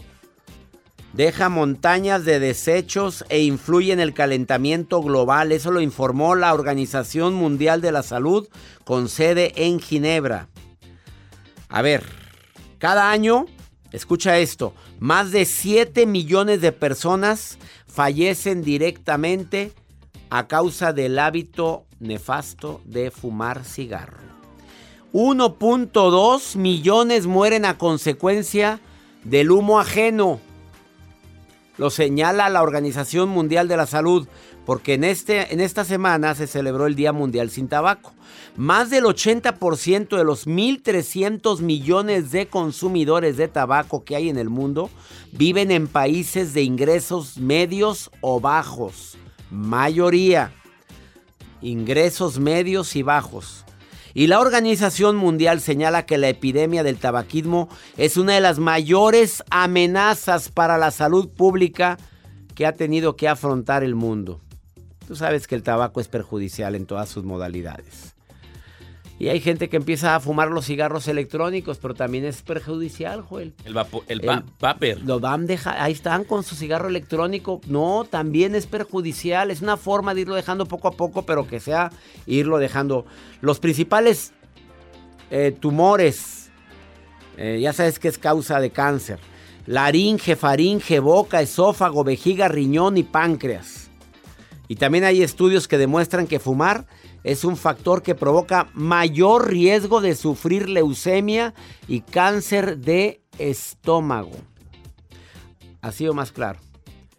deja 1.13 1.49
montañas 1.49 2.25
de 2.25 2.39
desechos 2.39 3.25
e 3.29 3.41
influye 3.41 3.91
en 3.91 3.99
el 3.99 4.13
calentamiento 4.13 5.01
global. 5.01 5.51
Eso 5.51 5.71
lo 5.71 5.81
informó 5.81 6.35
la 6.35 6.53
Organización 6.53 7.33
Mundial 7.33 7.81
de 7.81 7.91
la 7.91 8.03
Salud 8.03 8.47
con 8.83 9.09
sede 9.09 9.53
en 9.55 9.79
Ginebra. 9.79 10.47
A 11.69 11.81
ver, 11.81 12.03
cada 12.77 13.11
año, 13.11 13.45
escucha 13.91 14.37
esto, 14.39 14.73
más 14.99 15.31
de 15.31 15.45
7 15.45 16.05
millones 16.05 16.61
de 16.61 16.71
personas 16.71 17.57
fallecen 17.87 18.63
directamente 18.63 19.71
a 20.33 20.47
causa 20.47 20.93
del 20.93 21.19
hábito 21.19 21.85
nefasto 21.99 22.81
de 22.85 23.11
fumar 23.11 23.63
cigarro. 23.63 24.17
1.2 25.13 26.55
millones 26.55 27.27
mueren 27.27 27.65
a 27.65 27.77
consecuencia 27.77 28.79
del 29.23 29.51
humo 29.51 29.79
ajeno. 29.79 30.39
Lo 31.77 31.91
señala 31.91 32.49
la 32.49 32.63
Organización 32.63 33.29
Mundial 33.29 33.67
de 33.67 33.77
la 33.77 33.85
Salud, 33.85 34.27
porque 34.65 34.95
en, 34.95 35.03
este, 35.03 35.53
en 35.53 35.61
esta 35.61 35.85
semana 35.85 36.33
se 36.33 36.47
celebró 36.47 36.87
el 36.87 36.95
Día 36.95 37.13
Mundial 37.13 37.51
sin 37.51 37.67
Tabaco. 37.67 38.11
Más 38.57 38.89
del 38.89 39.03
80% 39.03 40.17
de 40.17 40.23
los 40.23 40.47
1.300 40.47 41.59
millones 41.59 42.31
de 42.31 42.47
consumidores 42.47 43.37
de 43.37 43.49
tabaco 43.49 44.03
que 44.03 44.15
hay 44.15 44.29
en 44.29 44.39
el 44.39 44.49
mundo 44.49 44.89
viven 45.31 45.69
en 45.69 45.87
países 45.87 46.55
de 46.55 46.63
ingresos 46.63 47.37
medios 47.37 48.09
o 48.21 48.39
bajos. 48.39 49.19
Mayoría. 49.53 50.51
Ingresos 51.61 52.39
medios 52.39 52.95
y 52.95 53.03
bajos. 53.03 53.65
Y 54.15 54.25
la 54.25 54.39
Organización 54.39 55.15
Mundial 55.15 55.61
señala 55.61 56.07
que 56.07 56.17
la 56.17 56.29
epidemia 56.29 56.81
del 56.83 56.97
tabaquismo 56.97 57.69
es 57.95 58.17
una 58.17 58.33
de 58.33 58.41
las 58.41 58.57
mayores 58.57 59.43
amenazas 59.51 60.49
para 60.49 60.79
la 60.79 60.89
salud 60.89 61.29
pública 61.29 61.99
que 62.55 62.65
ha 62.65 62.73
tenido 62.73 63.15
que 63.15 63.27
afrontar 63.27 63.83
el 63.83 63.93
mundo. 63.93 64.41
Tú 65.07 65.15
sabes 65.15 65.47
que 65.47 65.53
el 65.53 65.61
tabaco 65.61 66.01
es 66.01 66.07
perjudicial 66.07 66.73
en 66.73 66.87
todas 66.87 67.09
sus 67.09 67.23
modalidades. 67.23 68.12
Y 69.19 69.29
hay 69.29 69.39
gente 69.39 69.69
que 69.69 69.77
empieza 69.77 70.15
a 70.15 70.19
fumar 70.19 70.49
los 70.49 70.65
cigarros 70.65 71.07
electrónicos, 71.07 71.77
pero 71.77 71.93
también 71.93 72.25
es 72.25 72.41
perjudicial, 72.41 73.21
Joel. 73.21 73.53
El, 73.63 73.73
vapo- 73.75 74.03
el 74.07 74.21
El-. 74.21 74.43
Lo 75.05 75.19
van 75.19 75.45
deja- 75.45 75.81
ahí 75.81 75.93
están 75.93 76.23
con 76.25 76.43
su 76.43 76.55
cigarro 76.55 76.89
electrónico. 76.89 77.61
No, 77.67 78.05
también 78.09 78.55
es 78.55 78.65
perjudicial. 78.65 79.51
Es 79.51 79.61
una 79.61 79.77
forma 79.77 80.13
de 80.13 80.21
irlo 80.21 80.35
dejando 80.35 80.65
poco 80.65 80.87
a 80.87 80.91
poco, 80.91 81.25
pero 81.25 81.47
que 81.47 81.59
sea 81.59 81.91
irlo 82.25 82.57
dejando. 82.57 83.05
Los 83.39 83.59
principales 83.59 84.33
eh, 85.31 85.55
tumores, 85.57 86.49
eh, 87.37 87.59
ya 87.61 87.71
sabes 87.71 87.99
que 87.99 88.07
es 88.07 88.17
causa 88.17 88.59
de 88.59 88.71
cáncer. 88.71 89.19
Laringe, 89.67 90.35
faringe, 90.35 90.99
boca, 90.99 91.39
esófago, 91.41 92.03
vejiga, 92.03 92.47
riñón 92.49 92.97
y 92.97 93.03
páncreas. 93.03 93.89
Y 94.67 94.75
también 94.75 95.03
hay 95.05 95.21
estudios 95.23 95.67
que 95.67 95.77
demuestran 95.77 96.27
que 96.27 96.39
fumar 96.39 96.85
es 97.23 97.43
un 97.45 97.57
factor 97.57 98.01
que 98.01 98.15
provoca 98.15 98.69
mayor 98.73 99.49
riesgo 99.49 100.01
de 100.01 100.15
sufrir 100.15 100.69
leucemia 100.69 101.53
y 101.87 102.01
cáncer 102.01 102.77
de 102.79 103.21
estómago. 103.37 104.37
Así 105.81 106.07
o 106.07 106.13
más 106.13 106.31
claro. 106.31 106.59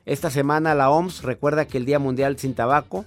Esta 0.06 0.30
semana 0.30 0.74
la 0.74 0.90
OMS 0.90 1.22
recuerda 1.22 1.66
que 1.66 1.78
el 1.78 1.86
Día 1.86 1.98
Mundial 1.98 2.38
sin 2.38 2.54
Tabaco 2.54 3.04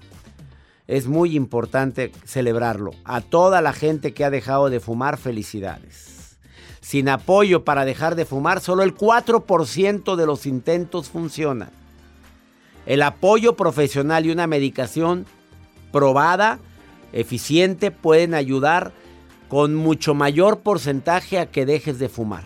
es 0.88 1.07
muy 1.07 1.36
importante 1.36 2.12
celebrarlo. 2.25 2.91
A 3.03 3.21
toda 3.21 3.62
la 3.62 3.73
gente 3.73 4.13
que 4.13 4.25
ha 4.25 4.29
dejado 4.29 4.69
de 4.69 4.79
fumar, 4.79 5.17
felicidades. 5.17 6.39
Sin 6.79 7.10
apoyo 7.10 7.65
para 7.65 7.86
dejar 7.86 8.15
de 8.15 8.25
fumar, 8.25 8.62
solo 8.62 8.83
el 8.83 8.95
4% 8.95 10.15
de 10.15 10.25
los 10.25 10.45
intentos 10.45 11.10
funcionan. 11.10 11.69
El 12.86 13.01
apoyo 13.01 13.57
profesional 13.57 14.25
y 14.25 14.31
una 14.31 14.47
medicación 14.47 15.25
probada, 15.91 16.60
eficiente, 17.19 17.91
pueden 17.91 18.34
ayudar 18.34 18.91
con 19.49 19.75
mucho 19.75 20.13
mayor 20.13 20.60
porcentaje 20.60 21.39
a 21.39 21.47
que 21.47 21.65
dejes 21.65 21.99
de 21.99 22.10
fumar. 22.10 22.43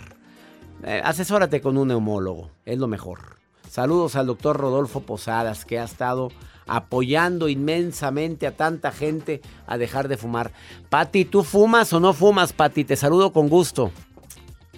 Eh, 0.84 1.02
asesórate 1.04 1.62
con 1.62 1.78
un 1.78 1.90
neumólogo, 1.90 2.50
es 2.66 2.78
lo 2.78 2.88
mejor. 2.88 3.38
Saludos 3.68 4.16
al 4.16 4.28
doctor 4.28 4.58
Rodolfo 4.58 5.02
Posadas, 5.02 5.66
que 5.66 5.80
ha 5.80 5.84
estado 5.84 6.30
apoyando 6.68 7.50
inmensamente 7.50 8.48
a 8.48 8.56
tanta 8.56 8.92
gente 8.92 9.42
a 9.68 9.78
dejar 9.78 10.08
de 10.08 10.18
fumar. 10.18 10.52
Pati, 10.90 11.26
¿tú 11.26 11.44
fumas 11.44 11.92
o 11.94 12.00
no 12.00 12.14
fumas, 12.14 12.54
Pati? 12.54 12.86
Te 12.86 12.96
saludo 12.96 13.34
con 13.34 13.50
gusto. 13.50 13.92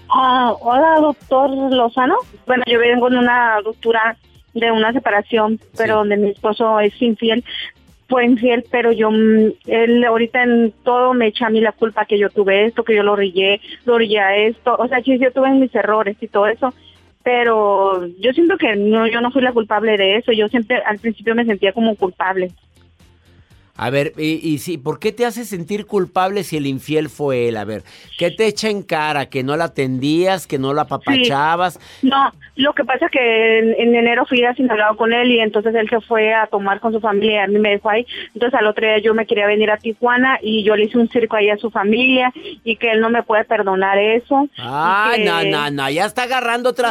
Ah, 0.09 0.53
hola, 0.59 0.99
doctor 1.01 1.49
Lozano. 1.49 2.15
Bueno, 2.45 2.63
yo 2.67 2.79
vengo 2.79 3.07
en 3.07 3.17
una 3.17 3.59
ruptura 3.61 4.17
de 4.53 4.71
una 4.71 4.91
separación, 4.93 5.59
pero 5.77 5.97
donde 5.97 6.17
mi 6.17 6.29
esposo 6.29 6.79
es 6.79 6.99
infiel. 7.01 7.43
Fue 8.07 8.25
infiel, 8.25 8.65
pero 8.69 8.91
yo, 8.91 9.11
mm, 9.11 9.53
él 9.67 10.03
ahorita 10.03 10.43
en 10.43 10.73
todo 10.83 11.13
me 11.13 11.27
echa 11.27 11.47
a 11.47 11.49
mí 11.49 11.61
la 11.61 11.71
culpa 11.71 12.05
que 12.05 12.19
yo 12.19 12.29
tuve 12.29 12.65
esto, 12.65 12.83
que 12.83 12.95
yo 12.95 13.03
lo 13.03 13.13
orillé, 13.13 13.61
lo 13.85 13.95
orillé 13.95 14.19
a 14.19 14.37
esto. 14.37 14.75
O 14.77 14.87
sea, 14.87 15.01
sí, 15.01 15.17
yo 15.17 15.31
tuve 15.31 15.49
mis 15.51 15.73
errores 15.73 16.17
y 16.19 16.27
todo 16.27 16.47
eso, 16.47 16.73
pero 17.23 18.05
yo 18.19 18.33
siento 18.33 18.57
que 18.57 18.75
no, 18.75 19.07
yo 19.07 19.21
no 19.21 19.31
fui 19.31 19.41
la 19.41 19.53
culpable 19.53 19.97
de 19.97 20.17
eso. 20.17 20.31
Yo 20.31 20.47
siempre 20.49 20.81
al 20.85 20.99
principio 20.99 21.35
me 21.35 21.45
sentía 21.45 21.71
como 21.71 21.95
culpable. 21.95 22.51
A 23.75 23.89
ver, 23.89 24.13
y, 24.19 24.33
y 24.47 24.59
sí, 24.59 24.77
¿por 24.77 24.99
qué 24.99 25.11
te 25.11 25.25
hace 25.25 25.45
sentir 25.45 25.87
culpable 25.87 26.43
si 26.43 26.57
el 26.57 26.67
infiel 26.67 27.09
fue 27.09 27.47
él? 27.49 27.57
A 27.57 27.65
ver, 27.65 27.81
¿qué 28.19 28.29
te 28.29 28.45
echa 28.45 28.69
en 28.69 28.83
cara? 28.83 29.25
¿Que 29.29 29.41
no 29.41 29.57
la 29.57 29.63
atendías? 29.65 30.45
¿Que 30.45 30.59
no 30.59 30.75
la 30.75 30.83
apapachabas? 30.83 31.79
No, 32.03 32.31
lo 32.55 32.73
que 32.73 32.83
pasa 32.83 33.05
es 33.05 33.11
que 33.11 33.59
en, 33.59 33.73
en 33.79 33.95
enero 33.95 34.25
fui 34.27 34.43
a 34.43 34.53
Sinaloa 34.53 34.95
con 34.95 35.11
él 35.11 35.31
y 35.31 35.39
entonces 35.39 35.73
él 35.73 35.89
se 35.89 36.01
fue 36.01 36.35
a 36.35 36.45
tomar 36.45 36.79
con 36.81 36.93
su 36.93 36.99
familia 36.99 37.33
y 37.33 37.37
a 37.37 37.47
mí 37.47 37.57
me 37.57 37.69
dejó 37.71 37.89
ahí. 37.89 38.05
Entonces 38.35 38.59
al 38.59 38.67
otro 38.67 38.85
día 38.85 38.99
yo 38.99 39.15
me 39.15 39.25
quería 39.25 39.47
venir 39.47 39.71
a 39.71 39.77
Tijuana 39.77 40.37
y 40.43 40.63
yo 40.63 40.75
le 40.75 40.85
hice 40.85 40.99
un 40.99 41.09
circo 41.09 41.35
ahí 41.35 41.49
a 41.49 41.57
su 41.57 41.71
familia 41.71 42.31
y 42.63 42.75
que 42.75 42.91
él 42.91 43.01
no 43.01 43.09
me 43.09 43.23
puede 43.23 43.43
perdonar 43.43 43.97
eso. 43.97 44.47
Ah, 44.59 45.13
que- 45.15 45.25
no, 45.25 45.43
no, 45.45 45.71
no, 45.71 45.89
ya 45.89 46.05
está 46.05 46.23
agarrando 46.23 46.69
otra. 46.69 46.89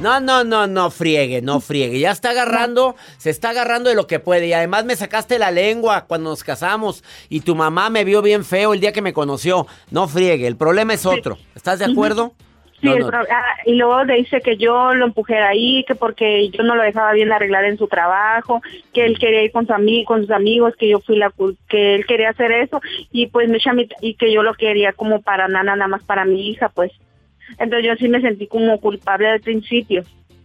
No, 0.00 0.18
no, 0.20 0.42
no, 0.42 0.66
no 0.66 0.90
friegue, 0.90 1.42
no 1.42 1.60
friegue. 1.60 2.00
Ya 2.00 2.10
está 2.10 2.30
agarrando, 2.30 2.96
se 3.18 3.30
está 3.30 3.50
agarrando 3.50 3.88
de 3.88 3.94
lo 3.94 4.06
que 4.08 4.18
puede. 4.18 4.48
Y 4.48 4.52
además 4.52 4.84
me 4.84 4.96
sacaste 4.96 5.38
la 5.38 5.50
lengua 5.52 6.06
cuando 6.06 6.30
nos 6.30 6.42
casamos 6.42 7.04
y 7.28 7.40
tu 7.42 7.54
mamá 7.54 7.88
me 7.88 8.04
vio 8.04 8.20
bien 8.20 8.44
feo 8.44 8.74
el 8.74 8.80
día 8.80 8.92
que 8.92 9.02
me 9.02 9.12
conoció. 9.12 9.66
No 9.90 10.08
friegue, 10.08 10.46
el 10.48 10.56
problema 10.56 10.94
es 10.94 11.06
otro. 11.06 11.38
¿Estás 11.54 11.78
de 11.78 11.84
acuerdo? 11.84 12.32
Sí, 12.80 12.88
No, 12.88 12.94
el 12.94 13.00
no. 13.02 13.06
pro- 13.10 13.20
ah, 13.30 13.44
y 13.64 13.74
luego 13.76 14.02
le 14.02 14.14
dice 14.16 14.40
que 14.40 14.56
yo 14.56 14.92
lo 14.92 15.04
empujé 15.04 15.34
de 15.34 15.42
ahí, 15.44 15.84
que 15.86 15.94
porque 15.94 16.48
yo 16.50 16.64
no 16.64 16.74
lo 16.74 16.82
dejaba 16.82 17.12
bien 17.12 17.30
arreglar 17.30 17.64
en 17.64 17.78
su 17.78 17.86
trabajo, 17.86 18.60
que 18.92 19.04
él 19.06 19.20
quería 19.20 19.44
ir 19.44 19.52
con, 19.52 19.68
su 19.68 19.72
ami- 19.72 20.04
con 20.04 20.22
sus 20.22 20.32
amigos, 20.32 20.74
que 20.76 20.88
yo 20.88 20.98
fui 20.98 21.16
la 21.16 21.32
que 21.68 21.94
él 21.94 22.06
quería 22.06 22.30
hacer 22.30 22.50
eso 22.50 22.80
y 23.12 23.28
pues 23.28 23.48
me 23.48 23.58
y 24.00 24.14
que 24.14 24.32
yo 24.32 24.42
lo 24.42 24.54
quería 24.54 24.92
como 24.94 25.22
para 25.22 25.46
nana, 25.46 25.76
nada 25.76 25.86
más 25.86 26.02
para 26.02 26.24
mi 26.24 26.48
hija, 26.48 26.70
pues. 26.70 26.90
Entonces 27.58 27.86
yo 27.86 27.94
sí 27.96 28.08
me 28.08 28.20
sentí 28.20 28.46
como 28.46 28.78
culpable 28.80 29.28
al 29.28 29.40
principio. 29.40 30.02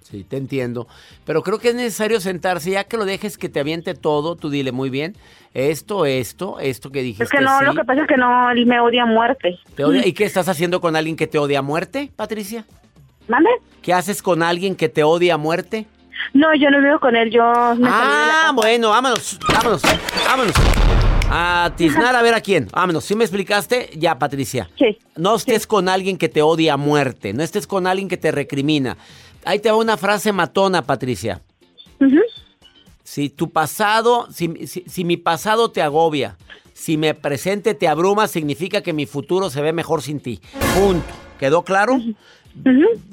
Sí, 0.10 0.24
te 0.24 0.38
entiendo. 0.38 0.88
Pero 1.26 1.44
creo 1.44 1.60
que 1.60 1.70
es 1.70 1.76
necesario 1.76 2.22
sentarse, 2.22 2.72
ya 2.72 2.86
que 2.86 2.96
lo 2.96 3.04
dejes 3.04 3.38
que 3.38 3.50
te 3.50 3.60
aviente 3.60 3.94
todo, 3.94 4.38
tú 4.38 4.50
dile 4.50 4.72
muy 4.72 4.90
bien, 4.90 5.18
esto, 5.54 6.06
esto, 6.06 6.60
esto 6.62 6.92
que 6.92 7.02
dijiste. 7.02 7.26
Es 7.26 7.30
que 7.30 7.42
no, 7.42 7.60
sí, 7.60 7.66
lo 7.66 7.74
que 7.74 7.84
pasa 7.84 8.04
es 8.04 8.08
que 8.08 8.16
no, 8.16 8.50
él 8.52 8.66
me 8.66 8.80
odia 8.80 9.04
a 9.04 9.06
muerte. 9.06 9.60
te 9.76 9.84
odia. 9.84 10.08
¿Y 10.08 10.14
qué 10.14 10.24
estás 10.24 10.48
haciendo 10.48 10.80
con 10.80 10.96
alguien 10.96 11.18
que 11.18 11.28
te 11.28 11.38
odia 11.38 11.60
a 11.60 11.62
muerte, 11.62 12.10
Patricia? 12.16 12.66
¿Mande? 13.28 13.50
¿Qué 13.82 13.94
haces 13.94 14.22
con 14.22 14.44
alguien 14.44 14.78
que 14.78 14.88
te 14.88 15.04
odia 15.04 15.34
a 15.34 15.38
muerte? 15.38 15.88
No, 16.34 16.56
yo 16.56 16.70
no 16.72 16.82
vivo 16.82 17.00
con 17.00 17.16
él, 17.18 17.30
yo 17.30 17.44
me 17.78 17.90
Ah, 17.92 18.52
bueno, 18.56 18.90
vámonos, 18.92 19.38
vámonos, 19.50 19.82
vámonos. 20.26 20.54
A 21.30 21.74
tiznar 21.76 22.16
a 22.16 22.22
ver 22.22 22.34
a 22.34 22.42
quién. 22.42 22.68
Vámonos, 22.72 23.04
¿sí 23.04 23.16
me 23.16 23.24
explicaste? 23.26 23.90
Ya, 23.98 24.18
Patricia. 24.18 24.70
Sí. 24.78 24.98
No 25.16 25.36
estés 25.36 25.68
con 25.68 25.90
alguien 25.90 26.18
que 26.18 26.30
te 26.30 26.42
odia 26.42 26.74
a 26.74 26.78
muerte, 26.78 27.34
no 27.34 27.44
estés 27.44 27.68
con 27.68 27.86
alguien 27.86 28.08
que 28.08 28.18
te 28.18 28.32
recrimina. 28.32 28.98
Ahí 29.44 29.60
te 29.60 29.70
va 29.70 29.78
una 29.78 29.98
frase 29.98 30.32
matona, 30.32 30.84
Patricia. 30.84 31.42
Ujú. 32.00 32.20
Si 33.04 33.30
tu 33.30 33.50
pasado, 33.50 34.28
si, 34.32 34.68
si- 34.68 34.84
si 34.88 35.04
mi 35.04 35.18
pasado 35.18 35.70
te 35.72 35.82
agobia, 35.82 36.38
si 36.74 36.98
mi 36.98 37.12
presente 37.14 37.74
te 37.74 37.88
abruma, 37.88 38.28
significa 38.28 38.82
que 38.82 38.94
mi 38.94 39.06
futuro 39.06 39.50
se 39.50 39.62
ve 39.62 39.74
mejor 39.74 40.02
sin 40.02 40.20
ti. 40.20 40.40
Punto. 40.80 41.06
¿Quedó 41.40 41.64
claro? 41.64 42.00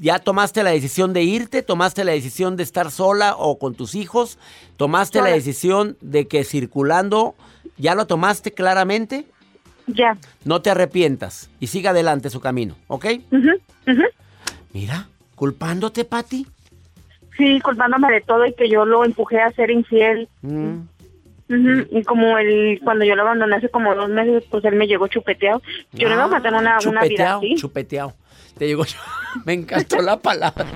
¿Ya 0.00 0.18
tomaste 0.18 0.62
la 0.62 0.70
decisión 0.70 1.12
de 1.12 1.22
irte? 1.22 1.62
¿Tomaste 1.62 2.04
la 2.04 2.12
decisión 2.12 2.56
de 2.56 2.62
estar 2.62 2.90
sola 2.90 3.34
o 3.36 3.58
con 3.58 3.74
tus 3.74 3.94
hijos? 3.94 4.38
¿Tomaste 4.76 5.20
la 5.20 5.28
decisión 5.28 5.96
de 6.00 6.26
que 6.26 6.44
circulando, 6.44 7.34
ya 7.76 7.94
lo 7.94 8.06
tomaste 8.06 8.52
claramente? 8.52 9.26
Ya. 9.86 10.16
No 10.44 10.62
te 10.62 10.70
arrepientas 10.70 11.50
y 11.60 11.66
siga 11.68 11.90
adelante 11.90 12.30
su 12.30 12.40
camino, 12.40 12.76
¿ok? 12.88 13.06
Ujú, 13.30 13.50
ujú. 13.86 14.02
Mira, 14.72 15.08
culpándote, 15.34 16.04
Pati. 16.04 16.46
Sí, 17.36 17.60
culpándome 17.60 18.10
de 18.12 18.20
todo 18.20 18.46
y 18.46 18.54
que 18.54 18.68
yo 18.68 18.84
lo 18.84 19.04
empujé 19.04 19.40
a 19.40 19.50
ser 19.52 19.70
infiel. 19.70 20.28
Mm. 20.42 20.78
Y 21.90 22.02
como 22.04 22.38
él, 22.38 22.80
cuando 22.82 23.04
yo 23.04 23.14
lo 23.14 23.22
abandoné 23.22 23.56
hace 23.56 23.68
como 23.68 23.94
dos 23.94 24.08
meses, 24.08 24.44
pues 24.50 24.64
él 24.64 24.76
me 24.76 24.86
llegó 24.86 25.08
chupeteado. 25.08 25.60
Yo 25.92 26.08
le 26.08 26.14
iba 26.14 26.24
a 26.24 26.28
matar 26.28 26.54
una, 26.54 26.78
una 26.86 27.02
vida 27.02 27.36
así. 27.36 27.54
chupeteado. 27.56 28.14
Te 28.58 28.66
llegó, 28.66 28.84
me 29.44 29.54
encantó 29.54 30.00
la 30.00 30.18
palabra. 30.18 30.66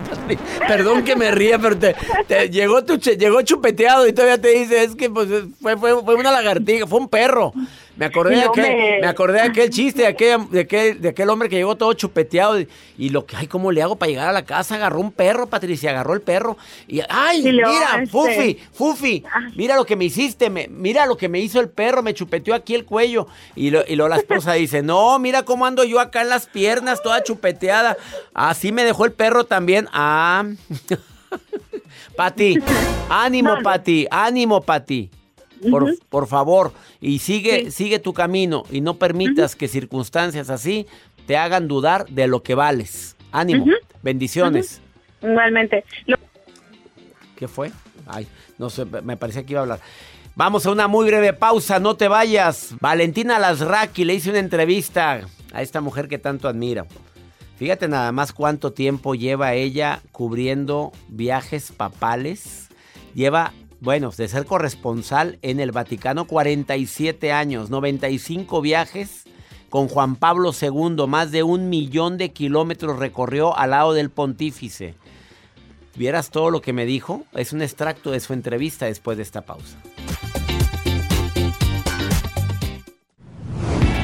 Perdón 0.67 1.03
que 1.03 1.15
me 1.15 1.31
ría, 1.31 1.59
pero 1.59 1.77
te, 1.77 1.95
te 2.27 2.49
llegó 2.49 2.83
tu 2.83 2.97
llegó 2.97 3.41
chupeteado 3.41 4.07
y 4.07 4.13
todavía 4.13 4.39
te 4.39 4.49
dice, 4.49 4.83
es 4.83 4.95
que 4.95 5.09
pues 5.09 5.29
fue, 5.61 5.77
fue, 5.77 6.03
fue 6.03 6.15
una 6.15 6.31
lagartija, 6.31 6.85
fue 6.85 6.99
un 6.99 7.09
perro. 7.09 7.53
Me 7.99 8.05
acordé, 8.05 8.35
de 8.35 8.41
aquel, 8.43 8.63
me- 8.63 8.99
me 9.01 9.07
acordé 9.07 9.33
de 9.33 9.41
aquel 9.47 9.69
chiste, 9.69 10.01
de 10.03 10.07
aquel, 10.07 10.49
de, 10.49 10.61
aquel, 10.61 11.01
de 11.01 11.09
aquel 11.09 11.29
hombre 11.29 11.49
que 11.49 11.57
llegó 11.57 11.75
todo 11.75 11.91
chupeteado 11.93 12.59
y, 12.59 12.67
y 12.97 13.09
lo 13.09 13.25
que, 13.25 13.35
ay, 13.35 13.47
¿cómo 13.47 13.71
le 13.73 13.81
hago 13.83 13.97
para 13.97 14.09
llegar 14.09 14.29
a 14.29 14.31
la 14.31 14.45
casa? 14.45 14.75
Agarró 14.75 15.01
un 15.01 15.11
perro, 15.11 15.47
Patricia, 15.47 15.89
agarró 15.89 16.13
el 16.13 16.21
perro 16.21 16.57
y, 16.87 17.01
ay, 17.09 17.45
Y 17.45 17.51
luego, 17.51 17.71
mira, 17.73 18.01
este- 18.03 18.07
Fufi, 18.07 18.59
Fufi, 18.73 19.23
mira 19.55 19.75
lo 19.75 19.85
que 19.85 19.97
me 19.97 20.05
hiciste, 20.05 20.49
me- 20.49 20.69
mira 20.69 21.05
lo 21.05 21.17
que 21.17 21.27
me 21.27 21.39
hizo 21.39 21.59
el 21.59 21.67
perro, 21.69 22.01
me 22.01 22.13
chupeteó 22.13 22.55
aquí 22.55 22.73
el 22.73 22.85
cuello. 22.85 23.27
Y, 23.55 23.69
lo, 23.69 23.83
y 23.85 23.95
luego 23.97 24.07
la 24.09 24.15
esposa 24.17 24.53
dice, 24.53 24.81
no, 24.81 25.19
mira 25.19 25.43
cómo 25.43 25.65
ando 25.65 25.83
yo 25.83 25.99
acá 25.99 26.21
en 26.21 26.29
las 26.29 26.45
piernas, 26.47 27.03
toda 27.03 27.21
chupeteada. 27.21 27.97
Así 28.33 28.71
me 28.71 28.85
dejó 28.85 29.03
el 29.03 29.11
perro 29.11 29.43
también. 29.43 29.87
Ah. 29.91 30.45
Pati, 32.15 32.57
ánimo, 33.09 33.57
Pati, 33.63 34.07
ánimo, 34.09 34.61
Pati. 34.61 35.09
Por, 35.69 35.97
por 36.09 36.27
favor, 36.27 36.71
y 37.01 37.19
sigue, 37.19 37.71
sigue 37.71 37.99
tu 37.99 38.13
camino 38.13 38.63
y 38.71 38.81
no 38.81 38.95
permitas 38.95 39.55
que 39.55 39.67
circunstancias 39.67 40.49
así 40.49 40.87
te 41.27 41.35
hagan 41.37 41.67
dudar 41.67 42.05
de 42.07 42.27
lo 42.27 42.43
que 42.43 42.55
vales. 42.55 43.15
Ánimo, 43.31 43.65
bendiciones. 44.01 44.81
Igualmente. 45.21 45.83
Lo- 46.05 46.17
¿Qué 47.35 47.47
fue? 47.47 47.71
Ay, 48.07 48.27
no 48.57 48.69
sé, 48.69 48.85
me 48.85 49.17
parecía 49.17 49.45
que 49.45 49.53
iba 49.53 49.59
a 49.61 49.63
hablar. 49.63 49.79
Vamos 50.35 50.65
a 50.65 50.71
una 50.71 50.87
muy 50.87 51.05
breve 51.05 51.33
pausa, 51.33 51.79
no 51.79 51.95
te 51.97 52.07
vayas. 52.07 52.73
Valentina 52.79 53.39
Lasraki 53.39 54.05
le 54.05 54.15
hice 54.15 54.29
una 54.29 54.39
entrevista 54.39 55.27
a 55.53 55.61
esta 55.61 55.81
mujer 55.81 56.07
que 56.07 56.17
tanto 56.17 56.47
admiro. 56.47 56.87
Fíjate 57.57 57.89
nada 57.89 58.13
más 58.13 58.31
cuánto 58.31 58.71
tiempo 58.71 59.15
lleva 59.15 59.53
ella 59.53 60.01
cubriendo 60.13 60.93
viajes 61.09 61.73
papales. 61.73 62.69
Lleva, 63.13 63.51
bueno, 63.81 64.11
de 64.15 64.27
ser 64.27 64.45
corresponsal 64.45 65.39
en 65.41 65.59
el 65.59 65.71
Vaticano 65.71 66.25
47 66.25 67.31
años, 67.31 67.69
95 67.69 68.61
viajes 68.61 69.23
con 69.69 69.87
Juan 69.87 70.15
Pablo 70.15 70.51
II, 70.59 71.07
más 71.07 71.31
de 71.31 71.43
un 71.43 71.69
millón 71.69 72.17
de 72.17 72.31
kilómetros 72.31 72.97
recorrió 72.97 73.55
al 73.55 73.71
lado 73.71 73.93
del 73.93 74.09
pontífice. 74.09 74.95
¿Vieras 75.95 76.29
todo 76.29 76.49
lo 76.49 76.61
que 76.61 76.73
me 76.73 76.85
dijo? 76.85 77.23
Es 77.33 77.53
un 77.53 77.61
extracto 77.61 78.11
de 78.11 78.19
su 78.19 78.33
entrevista 78.33 78.85
después 78.85 79.17
de 79.17 79.23
esta 79.23 79.41
pausa. 79.41 79.77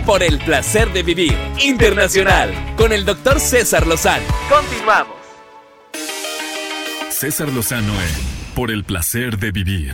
Por 0.05 0.21
el 0.21 0.37
placer 0.39 0.93
de 0.93 1.01
vivir 1.01 1.35
internacional 1.63 2.53
con 2.77 2.93
el 2.93 3.05
doctor 3.05 3.39
César 3.39 3.87
Lozano. 3.87 4.25
Continuamos. 4.49 5.15
César 7.09 7.49
Lozano 7.49 7.93
en 7.93 8.34
Por 8.55 8.71
el 8.71 8.83
placer 8.83 9.37
de 9.37 9.51
vivir. 9.51 9.93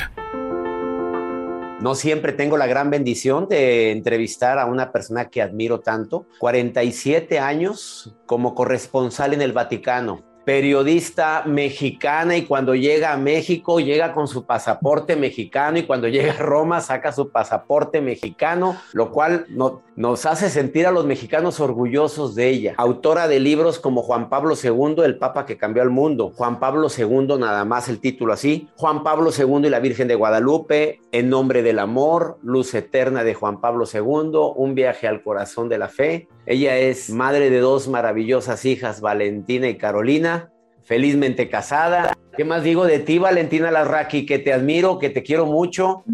No 1.82 1.96
siempre 1.96 2.32
tengo 2.32 2.58
la 2.58 2.68
gran 2.68 2.92
bendición 2.92 3.48
de 3.50 3.92
entrevistar 3.92 4.60
a 4.60 4.66
una 4.68 4.92
persona 4.92 5.30
que 5.30 5.42
admiro 5.42 5.80
tanto. 5.80 6.28
47 6.38 7.40
años 7.40 8.16
como 8.28 8.54
corresponsal 8.54 9.34
en 9.34 9.42
el 9.42 9.52
Vaticano. 9.52 10.22
Periodista 10.46 11.44
mexicana 11.46 12.36
y 12.38 12.44
cuando 12.44 12.74
llega 12.76 13.14
a 13.14 13.18
México 13.18 13.80
llega 13.80 14.12
con 14.12 14.28
su 14.28 14.46
pasaporte 14.46 15.16
mexicano 15.16 15.78
y 15.80 15.84
cuando 15.84 16.08
llega 16.08 16.34
a 16.34 16.38
Roma 16.38 16.82
saca 16.82 17.12
su 17.12 17.32
pasaporte 17.32 18.02
mexicano, 18.02 18.76
lo 18.94 19.12
cual 19.12 19.46
no- 19.50 19.82
nos 19.96 20.26
hace 20.26 20.50
sentir 20.50 20.88
a 20.88 20.92
los 20.92 21.06
mexicanos 21.06 21.60
orgullosos 21.60 22.34
de 22.34 22.48
ella. 22.48 22.74
Autora 22.78 23.28
de 23.28 23.40
libros 23.40 23.80
como 23.80 24.02
Juan 24.02 24.30
Pablo 24.30 24.56
II, 24.62 25.04
el 25.04 25.18
Papa 25.18 25.46
que 25.46 25.58
cambió 25.58 25.84
al 25.84 25.90
mundo. 25.90 26.32
Juan 26.34 26.60
Pablo 26.60 26.88
II, 26.96 27.38
nada 27.38 27.66
más 27.66 27.90
el 27.90 28.00
título 28.00 28.34
así. 28.34 28.70
Juan 28.78 29.04
Pablo 29.04 29.32
II 29.38 29.68
y 29.68 29.70
la 29.70 29.80
Virgen 29.80 30.08
de 30.08 30.16
Guadalupe, 30.16 31.02
En 31.12 31.30
nombre 31.30 31.62
del 31.62 31.80
amor, 31.80 32.38
Luz 32.42 32.74
eterna 32.74 33.24
de 33.24 33.34
Juan 33.34 33.60
Pablo 33.60 33.86
II, 33.92 34.32
Un 34.56 34.76
viaje 34.76 35.08
al 35.08 35.22
corazón 35.22 35.68
de 35.68 35.78
la 35.78 35.90
fe. 35.90 36.30
Ella 36.46 36.78
es 36.78 37.10
madre 37.10 37.50
de 37.50 37.60
dos 37.60 37.88
maravillosas 37.90 38.64
hijas, 38.66 39.02
Valentina 39.02 39.68
y 39.68 39.78
Carolina, 39.78 40.52
felizmente 40.84 41.50
casada. 41.50 42.18
¿Qué 42.38 42.46
más 42.46 42.64
digo 42.64 42.86
de 42.86 43.00
ti, 43.00 43.20
Valentina 43.20 43.72
Larraqui? 43.72 44.26
Que 44.26 44.40
te 44.40 44.54
admiro, 44.54 45.00
que 45.00 45.10
te 45.10 45.22
quiero 45.22 45.46
mucho, 45.46 46.06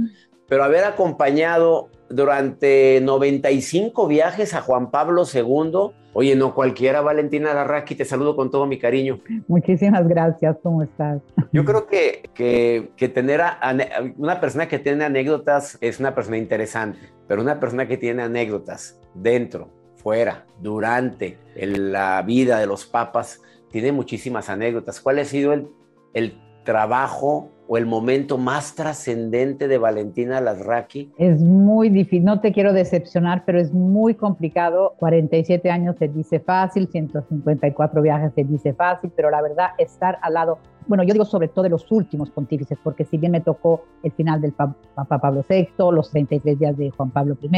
pero 0.48 0.64
haber 0.64 0.84
acompañado 0.84 1.90
durante 2.10 3.00
95 3.02 4.08
viajes 4.08 4.54
a 4.54 4.62
Juan 4.62 4.92
Pablo 4.92 5.24
II. 5.32 5.92
Oye, 6.14 6.36
no 6.36 6.56
cualquiera, 6.56 7.02
Valentina 7.02 7.54
Larraqui, 7.54 7.94
te 7.96 8.04
saludo 8.06 8.36
con 8.36 8.50
todo 8.50 8.66
mi 8.66 8.80
cariño. 8.80 9.20
Muchísimas 9.48 10.08
gracias, 10.08 10.58
¿cómo 10.64 10.82
estás? 10.84 11.22
Yo 11.54 11.64
creo 11.64 11.86
que, 11.86 12.30
que, 12.34 12.90
que 12.96 13.08
tener 13.08 13.42
a- 13.42 13.60
ane- 13.62 14.16
una 14.18 14.40
persona 14.40 14.68
que 14.68 14.80
tiene 14.80 15.06
anécdotas 15.06 15.78
es 15.80 16.00
una 16.00 16.16
persona 16.16 16.38
interesante, 16.38 16.98
pero 17.28 17.42
una 17.42 17.60
persona 17.60 17.88
que 17.88 17.98
tiene 17.98 18.24
anécdotas 18.24 19.00
dentro, 19.14 19.70
fuera, 19.98 20.46
durante 20.60 21.38
el- 21.56 21.92
la 21.92 22.22
vida 22.24 22.58
de 22.60 22.66
los 22.66 22.86
papas, 22.88 23.42
tiene 23.70 23.92
muchísimas 23.92 24.50
anécdotas. 24.50 25.00
¿Cuál 25.00 25.20
ha 25.20 25.26
sido 25.26 25.54
el, 25.54 25.68
el 26.16 26.40
trabajo 26.64 27.52
o 27.68 27.78
el 27.78 27.86
momento 27.86 28.38
más 28.38 28.76
trascendente 28.76 29.68
de 29.68 29.78
Valentina 29.78 30.42
Lasraki? 30.42 31.12
Es 31.18 31.42
muy 31.42 31.90
difícil, 31.90 32.24
no 32.24 32.40
te 32.40 32.54
quiero 32.54 32.74
decepcionar, 32.74 33.44
pero 33.46 33.60
es 33.60 33.74
muy 33.74 34.16
complicado. 34.16 34.96
47 34.98 35.70
años 35.70 35.96
se 35.98 36.08
dice 36.08 36.40
fácil, 36.40 36.88
154 36.88 38.02
viajes 38.02 38.32
se 38.34 38.44
dice 38.44 38.74
fácil, 38.74 39.12
pero 39.16 39.30
la 39.30 39.42
verdad, 39.42 39.70
estar 39.78 40.18
al 40.22 40.34
lado, 40.34 40.60
bueno, 40.88 41.04
yo 41.04 41.14
digo 41.14 41.26
sobre 41.26 41.48
todo 41.48 41.64
de 41.64 41.70
los 41.70 41.92
últimos 41.92 42.30
pontífices, 42.32 42.78
porque 42.84 43.06
si 43.06 43.18
bien 43.18 43.32
me 43.32 43.42
tocó 43.42 43.84
el 44.04 44.12
final 44.12 44.42
del 44.42 44.54
Papa 44.54 45.20
Pablo 45.20 45.44
VI, 45.48 45.68
los 45.92 46.10
33 46.12 46.60
días 46.60 46.78
de 46.78 46.92
Juan 46.92 47.12
Pablo 47.12 47.38
I, 47.42 47.50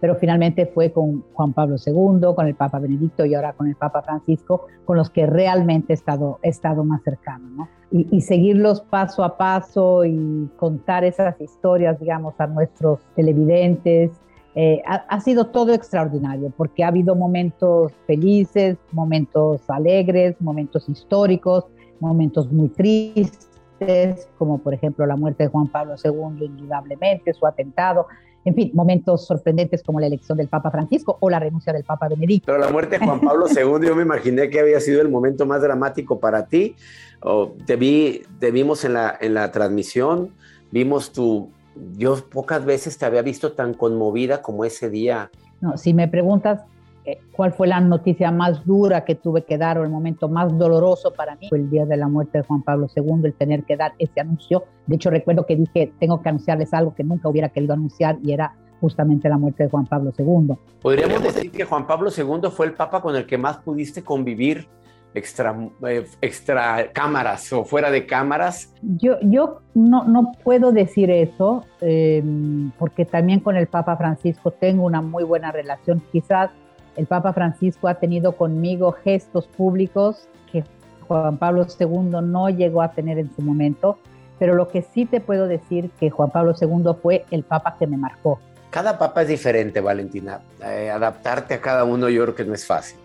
pero 0.00 0.16
finalmente 0.16 0.66
fue 0.66 0.90
con 0.90 1.22
Juan 1.32 1.52
Pablo 1.52 1.76
II, 1.84 2.34
con 2.34 2.46
el 2.46 2.54
Papa 2.54 2.78
Benedicto 2.80 3.24
y 3.24 3.34
ahora 3.34 3.52
con 3.52 3.68
el 3.68 3.76
Papa 3.76 4.02
Francisco, 4.02 4.66
con 4.84 4.96
los 4.96 5.10
que 5.10 5.26
realmente 5.26 5.92
he 5.92 5.94
estado, 5.94 6.40
he 6.42 6.48
estado 6.48 6.82
más 6.82 7.02
cercano, 7.02 7.48
¿no? 7.50 7.68
y, 7.92 8.20
seguirlos 8.22 8.80
paso 8.80 9.22
a 9.22 9.36
paso 9.36 10.04
y 10.04 10.48
contar 10.56 11.04
esas 11.04 11.38
historias, 11.40 12.00
digamos, 12.00 12.34
a 12.38 12.46
nuestros 12.46 13.00
televidentes. 13.14 14.10
Eh, 14.54 14.82
ha, 14.86 15.20
sido 15.20 15.46
todo 15.46 15.72
extraordinario 15.72 16.52
porque 16.54 16.84
ha 16.84 16.88
habido 16.88 17.14
momentos 17.14 17.92
felices, 18.06 18.76
momentos 18.92 19.62
alegres, 19.68 20.36
momentos 20.40 20.88
históricos, 20.88 21.64
momentos 22.02 22.50
muy 22.52 22.68
tristes, 22.68 24.28
como 24.36 24.58
por 24.58 24.74
ejemplo 24.74 25.06
la 25.06 25.16
muerte 25.16 25.44
de 25.44 25.48
Juan 25.48 25.68
Pablo 25.68 25.94
II, 26.02 26.44
indudablemente, 26.44 27.32
su 27.32 27.46
atentado, 27.46 28.06
en 28.44 28.54
fin, 28.54 28.70
momentos 28.74 29.26
sorprendentes 29.26 29.82
como 29.82 30.00
la 30.00 30.06
elección 30.06 30.36
del 30.36 30.48
Papa 30.48 30.70
Francisco 30.70 31.16
o 31.20 31.30
la 31.30 31.38
renuncia 31.38 31.72
del 31.72 31.84
Papa 31.84 32.08
Benedicto. 32.08 32.46
Pero 32.46 32.58
la 32.58 32.70
muerte 32.70 32.98
de 32.98 33.06
Juan 33.06 33.20
Pablo 33.20 33.46
II, 33.48 33.86
yo 33.86 33.94
me 33.94 34.02
imaginé 34.02 34.50
que 34.50 34.58
había 34.58 34.80
sido 34.80 35.00
el 35.00 35.08
momento 35.08 35.46
más 35.46 35.62
dramático 35.62 36.18
para 36.18 36.46
ti. 36.46 36.74
te, 37.66 37.76
vi, 37.76 38.22
te 38.40 38.50
vimos 38.50 38.84
en 38.84 38.94
la, 38.94 39.16
en 39.20 39.34
la 39.34 39.50
transmisión, 39.52 40.30
vimos 40.70 41.12
tu... 41.12 41.50
Yo 41.96 42.16
pocas 42.28 42.66
veces 42.66 42.98
te 42.98 43.06
había 43.06 43.22
visto 43.22 43.52
tan 43.52 43.72
conmovida 43.72 44.42
como 44.42 44.66
ese 44.66 44.90
día. 44.90 45.30
No, 45.62 45.78
si 45.78 45.94
me 45.94 46.06
preguntas 46.06 46.60
cuál 47.34 47.52
fue 47.52 47.66
la 47.66 47.80
noticia 47.80 48.30
más 48.30 48.64
dura 48.64 49.04
que 49.04 49.14
tuve 49.14 49.44
que 49.44 49.58
dar 49.58 49.78
o 49.78 49.84
el 49.84 49.90
momento 49.90 50.28
más 50.28 50.56
doloroso 50.56 51.12
para 51.12 51.36
mí 51.36 51.48
fue 51.48 51.58
el 51.58 51.70
día 51.70 51.84
de 51.84 51.96
la 51.96 52.08
muerte 52.08 52.38
de 52.38 52.44
Juan 52.44 52.62
Pablo 52.62 52.88
II, 52.94 53.22
el 53.24 53.34
tener 53.34 53.64
que 53.64 53.76
dar 53.76 53.92
ese 53.98 54.20
anuncio. 54.20 54.64
De 54.86 54.96
hecho, 54.96 55.10
recuerdo 55.10 55.44
que 55.44 55.56
dije, 55.56 55.92
tengo 55.98 56.22
que 56.22 56.28
anunciarles 56.28 56.72
algo 56.72 56.94
que 56.94 57.04
nunca 57.04 57.28
hubiera 57.28 57.48
querido 57.48 57.74
anunciar 57.74 58.18
y 58.22 58.32
era 58.32 58.54
justamente 58.80 59.28
la 59.28 59.38
muerte 59.38 59.64
de 59.64 59.70
Juan 59.70 59.86
Pablo 59.86 60.12
II. 60.16 60.56
Podríamos 60.80 61.22
decir 61.22 61.50
que 61.50 61.64
Juan 61.64 61.86
Pablo 61.86 62.10
II 62.16 62.50
fue 62.50 62.66
el 62.66 62.74
papa 62.74 63.00
con 63.00 63.14
el 63.16 63.26
que 63.26 63.38
más 63.38 63.58
pudiste 63.58 64.02
convivir 64.02 64.68
extra, 65.14 65.56
eh, 65.86 66.06
extra 66.20 66.90
cámaras 66.92 67.52
o 67.52 67.64
fuera 67.64 67.90
de 67.90 68.06
cámaras? 68.06 68.72
Yo, 68.82 69.18
yo 69.22 69.60
no, 69.74 70.04
no 70.04 70.32
puedo 70.42 70.72
decir 70.72 71.10
eso, 71.10 71.64
eh, 71.80 72.22
porque 72.78 73.04
también 73.04 73.40
con 73.40 73.56
el 73.56 73.66
Papa 73.66 73.96
Francisco 73.96 74.50
tengo 74.50 74.84
una 74.84 75.02
muy 75.02 75.24
buena 75.24 75.52
relación. 75.52 76.02
Quizás 76.10 76.50
el 76.96 77.06
Papa 77.06 77.32
Francisco 77.32 77.88
ha 77.88 77.94
tenido 77.94 78.32
conmigo 78.32 78.92
gestos 78.92 79.46
públicos 79.46 80.28
que 80.50 80.64
Juan 81.08 81.38
Pablo 81.38 81.66
II 81.78 82.20
no 82.22 82.48
llegó 82.50 82.82
a 82.82 82.92
tener 82.92 83.18
en 83.18 83.34
su 83.34 83.42
momento, 83.42 83.98
pero 84.38 84.54
lo 84.54 84.68
que 84.68 84.82
sí 84.82 85.06
te 85.06 85.20
puedo 85.20 85.46
decir 85.46 85.90
que 85.98 86.10
Juan 86.10 86.30
Pablo 86.30 86.54
II 86.60 86.94
fue 87.00 87.24
el 87.30 87.42
Papa 87.42 87.76
que 87.78 87.86
me 87.86 87.96
marcó. 87.96 88.40
Cada 88.70 88.98
papa 88.98 89.20
es 89.20 89.28
diferente, 89.28 89.82
Valentina. 89.82 90.40
Eh, 90.64 90.90
adaptarte 90.90 91.52
a 91.52 91.60
cada 91.60 91.84
uno 91.84 92.08
yo 92.08 92.22
creo 92.22 92.34
que 92.34 92.44
no 92.44 92.54
es 92.54 92.64
fácil. 92.64 92.98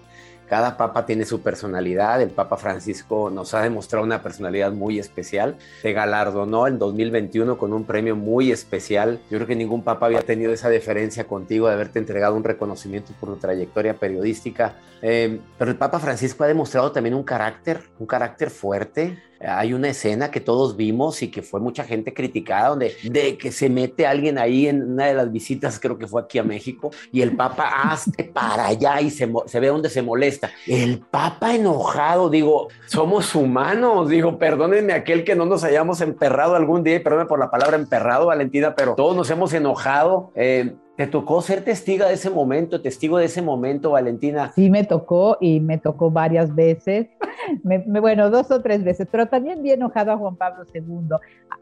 Cada 0.50 0.78
papa 0.78 1.06
tiene 1.06 1.26
su 1.26 1.42
personalidad. 1.42 2.22
El 2.22 2.30
Papa 2.30 2.58
Francisco 2.58 3.30
nos 3.30 3.54
ha 3.54 3.62
demostrado 3.62 4.06
una 4.06 4.24
personalidad 4.24 4.72
muy 4.72 4.98
especial. 4.98 5.58
Te 5.82 5.92
galardonó 5.92 6.68
en 6.68 6.80
2021 6.80 7.58
con 7.58 7.74
un 7.74 7.84
premio 7.84 8.16
muy 8.16 8.52
especial. 8.52 9.20
Yo 9.30 9.38
creo 9.38 9.48
que 9.48 9.56
ningún 9.56 9.84
papa 9.84 10.06
había 10.06 10.22
tenido 10.22 10.54
esa 10.54 10.70
deferencia 10.70 11.26
contigo 11.26 11.68
de 11.68 11.74
haberte 11.74 12.00
entregado 12.00 12.36
un 12.36 12.46
reconocimiento 12.46 13.12
por 13.20 13.30
tu 13.30 13.36
trayectoria 13.36 13.94
periodística. 13.96 14.76
Eh, 15.02 15.40
pero 15.58 15.72
el 15.72 15.78
Papa 15.78 16.00
Francisco 16.00 16.44
ha 16.44 16.48
demostrado 16.48 16.92
también 16.92 17.14
un 17.14 17.24
carácter, 17.24 17.82
un 18.00 18.08
carácter 18.08 18.50
fuerte, 18.50 19.22
hay 19.40 19.74
una 19.74 19.90
escena 19.90 20.32
que 20.32 20.40
todos 20.40 20.76
vimos 20.76 21.22
y 21.22 21.30
que 21.30 21.42
fue 21.42 21.60
mucha 21.60 21.84
gente 21.84 22.14
criticada, 22.14 22.70
donde 22.70 22.96
de 23.04 23.38
que 23.38 23.52
se 23.52 23.70
mete 23.70 24.08
alguien 24.08 24.38
ahí 24.38 24.68
en 24.68 24.94
una 24.94 25.06
de 25.06 25.14
las 25.14 25.32
visitas, 25.32 25.80
creo 25.80 25.98
que 25.98 26.08
fue 26.08 26.22
aquí 26.22 26.40
a 26.40 26.44
México, 26.44 26.92
y 27.12 27.22
el 27.22 27.36
Papa 27.36 27.70
hace 27.84 28.24
para 28.24 28.68
allá 28.68 29.02
y 29.02 29.10
se, 29.10 29.32
se 29.46 29.60
ve 29.60 29.68
donde 29.68 29.90
se 29.90 30.02
molesta. 30.02 30.50
El 30.66 31.00
Papa 31.00 31.56
enojado, 31.56 32.30
digo, 32.30 32.70
somos 32.88 33.36
humanos, 33.36 34.10
digo, 34.10 34.38
perdónenme 34.38 34.94
aquel 34.94 35.24
que 35.24 35.36
no 35.36 35.46
nos 35.46 35.64
hayamos 35.64 36.02
emperrado 36.02 36.56
algún 36.56 36.84
día, 36.84 37.02
perdónenme 37.04 37.30
por 37.30 37.40
la 37.40 37.52
palabra 37.52 37.78
emperrado, 37.78 38.28
Valentina, 38.28 38.76
pero 38.76 38.96
todos 38.96 39.16
nos 39.16 39.30
hemos 39.30 39.54
enojado. 39.54 40.32
Eh, 40.36 40.76
¿Te 40.98 41.06
tocó 41.06 41.44
ser 41.44 41.64
testiga 41.64 42.08
de 42.08 42.16
ese 42.16 42.32
momento, 42.32 42.82
testigo 42.82 43.20
de 43.20 43.26
ese 43.26 43.44
momento, 43.44 43.92
Valentina? 43.92 44.52
Sí, 44.56 44.72
me 44.72 44.84
tocó 44.84 45.38
y 45.40 45.60
me 45.60 45.78
tocó 45.78 46.10
varias 46.10 46.56
veces, 46.56 47.06
bueno, 47.86 48.32
dos 48.32 48.50
o 48.50 48.64
tres 48.64 48.84
veces, 48.84 49.08
pero 49.12 49.28
también 49.28 49.62
bien 49.62 49.80
enojado 49.80 50.12
a 50.12 50.18
Juan 50.18 50.36
Pablo 50.38 50.66
II. 50.74 51.18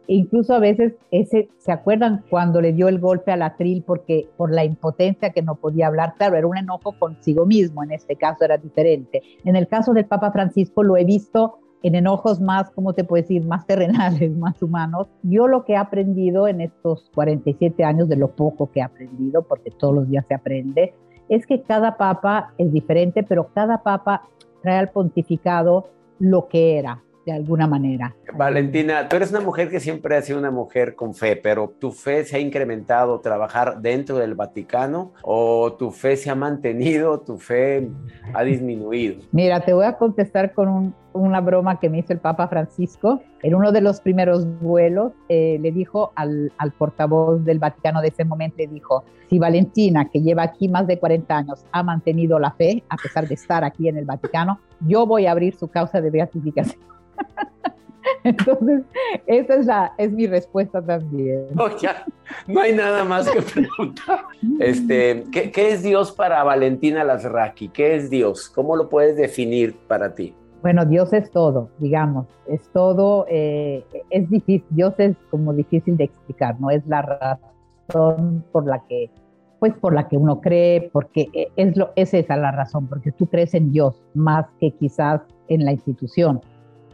Incluso 0.07 0.53
a 0.53 0.59
veces 0.59 0.93
ese, 1.11 1.49
¿se 1.57 1.73
acuerdan 1.73 2.23
cuando 2.29 2.61
le 2.61 2.71
dio 2.71 2.87
el 2.87 2.97
golpe 2.97 3.33
al 3.33 3.41
atril 3.41 3.83
porque 3.85 4.29
por 4.37 4.53
la 4.53 4.63
impotencia 4.63 5.31
que 5.31 5.41
no 5.41 5.55
podía 5.55 5.87
hablar? 5.87 6.13
Claro, 6.15 6.37
era 6.37 6.47
un 6.47 6.55
enojo 6.55 6.97
consigo 6.97 7.45
mismo, 7.45 7.83
en 7.83 7.91
este 7.91 8.15
caso 8.15 8.45
era 8.45 8.57
diferente. 8.57 9.21
En 9.43 9.57
el 9.57 9.67
caso 9.67 9.91
del 9.91 10.05
Papa 10.05 10.31
Francisco 10.31 10.81
lo 10.81 10.95
he 10.95 11.03
visto 11.03 11.59
en 11.85 11.93
enojos 11.93 12.41
más, 12.41 12.71
¿cómo 12.71 12.93
te 12.93 13.03
puedo 13.03 13.21
decir?, 13.21 13.45
más 13.45 13.67
terrenales, 13.67 14.35
más 14.37 14.61
humanos. 14.63 15.07
Yo 15.21 15.47
lo 15.47 15.63
que 15.63 15.73
he 15.73 15.77
aprendido 15.77 16.47
en 16.47 16.61
estos 16.61 17.11
47 17.13 17.83
años, 17.83 18.09
de 18.09 18.15
lo 18.15 18.35
poco 18.35 18.71
que 18.71 18.79
he 18.79 18.83
aprendido, 18.83 19.43
porque 19.43 19.69
todos 19.69 19.93
los 19.93 20.09
días 20.09 20.25
se 20.27 20.33
aprende, 20.33 20.95
es 21.29 21.45
que 21.45 21.61
cada 21.61 21.95
papa 21.97 22.53
es 22.57 22.73
diferente, 22.73 23.21
pero 23.21 23.49
cada 23.53 23.83
papa 23.83 24.23
trae 24.63 24.79
al 24.79 24.89
pontificado 24.89 25.89
lo 26.17 26.47
que 26.47 26.79
era, 26.79 27.03
de 27.25 27.31
alguna 27.31 27.67
manera. 27.67 28.15
Valentina, 28.33 29.09
tú 29.09 29.15
eres 29.15 29.31
una 29.31 29.41
mujer 29.41 29.69
que 29.69 29.79
siempre 29.79 30.15
ha 30.15 30.21
sido 30.21 30.37
una 30.37 30.51
mujer 30.51 30.95
con 30.95 31.13
fe, 31.13 31.35
pero 31.35 31.73
¿tu 31.79 31.91
fe 31.91 32.23
se 32.23 32.37
ha 32.37 32.39
incrementado 32.39 33.19
trabajar 33.19 33.81
dentro 33.81 34.17
del 34.17 34.35
Vaticano 34.35 35.13
o 35.23 35.73
tu 35.73 35.91
fe 35.91 36.17
se 36.17 36.29
ha 36.29 36.35
mantenido, 36.35 37.19
tu 37.21 37.37
fe 37.37 37.89
ha 38.33 38.43
disminuido? 38.43 39.23
Mira, 39.31 39.61
te 39.61 39.73
voy 39.73 39.85
a 39.85 39.97
contestar 39.97 40.53
con 40.53 40.93
una 41.13 41.41
broma 41.41 41.79
que 41.79 41.89
me 41.89 41.99
hizo 41.99 42.13
el 42.13 42.19
Papa 42.19 42.47
Francisco. 42.47 43.21
En 43.41 43.55
uno 43.55 43.71
de 43.71 43.81
los 43.81 44.01
primeros 44.01 44.45
vuelos 44.59 45.13
eh, 45.29 45.57
le 45.61 45.71
dijo 45.71 46.11
al, 46.15 46.51
al 46.57 46.71
portavoz 46.73 47.43
del 47.43 47.57
Vaticano 47.57 48.01
de 48.01 48.09
ese 48.09 48.25
momento, 48.25 48.57
le 48.59 48.67
dijo, 48.67 49.03
si 49.29 49.39
Valentina, 49.39 50.09
que 50.11 50.21
lleva 50.21 50.43
aquí 50.43 50.67
más 50.67 50.85
de 50.87 50.99
40 50.99 51.35
años, 51.35 51.65
ha 51.71 51.83
mantenido 51.83 52.37
la 52.37 52.51
fe, 52.51 52.83
a 52.89 52.97
pesar 52.97 53.27
de 53.27 53.35
estar 53.35 53.63
aquí 53.63 53.87
en 53.87 53.97
el 53.97 54.05
Vaticano, 54.05 54.59
yo 54.81 55.05
voy 55.05 55.25
a 55.25 55.31
abrir 55.31 55.55
su 55.55 55.67
causa 55.69 56.01
de 56.01 56.09
beatificación. 56.09 56.94
Entonces, 58.23 58.83
esa 59.25 59.55
es, 59.55 59.65
la, 59.65 59.93
es 59.97 60.11
mi 60.11 60.27
respuesta 60.27 60.81
también. 60.81 61.47
No, 61.53 61.75
ya, 61.81 62.05
no 62.47 62.61
hay 62.61 62.73
nada 62.73 63.03
más 63.03 63.29
que 63.29 63.41
preguntar. 63.41 64.25
Este, 64.59 65.23
¿qué, 65.31 65.51
¿qué, 65.51 65.73
es 65.73 65.83
Dios 65.83 66.11
para 66.11 66.43
Valentina 66.43 67.03
Lasraki? 67.03 67.69
¿Qué 67.69 67.95
es 67.95 68.09
Dios? 68.09 68.49
¿Cómo 68.49 68.75
lo 68.75 68.89
puedes 68.89 69.15
definir 69.15 69.75
para 69.87 70.13
ti? 70.13 70.33
Bueno, 70.61 70.83
Dios 70.83 71.13
es 71.13 71.29
todo, 71.29 71.69
digamos, 71.77 72.25
es 72.47 72.67
todo, 72.69 73.27
eh, 73.29 73.85
es 74.09 74.27
difícil, 74.31 74.65
Dios 74.71 74.95
es 74.97 75.15
como 75.29 75.53
difícil 75.53 75.95
de 75.95 76.05
explicar, 76.05 76.59
no 76.59 76.71
es 76.71 76.83
la 76.87 77.03
razón 77.03 78.43
por 78.51 78.65
la 78.65 78.83
que, 78.89 79.11
pues 79.59 79.73
por 79.75 79.93
la 79.93 80.07
que 80.07 80.17
uno 80.17 80.41
cree, 80.41 80.89
porque 80.91 81.29
es, 81.55 81.77
lo, 81.77 81.91
es 81.95 82.15
esa 82.15 82.35
la 82.35 82.51
razón, 82.51 82.87
porque 82.87 83.11
tú 83.11 83.27
crees 83.27 83.53
en 83.53 83.71
Dios 83.71 84.01
más 84.15 84.47
que 84.59 84.71
quizás 84.71 85.21
en 85.49 85.65
la 85.65 85.71
institución 85.71 86.41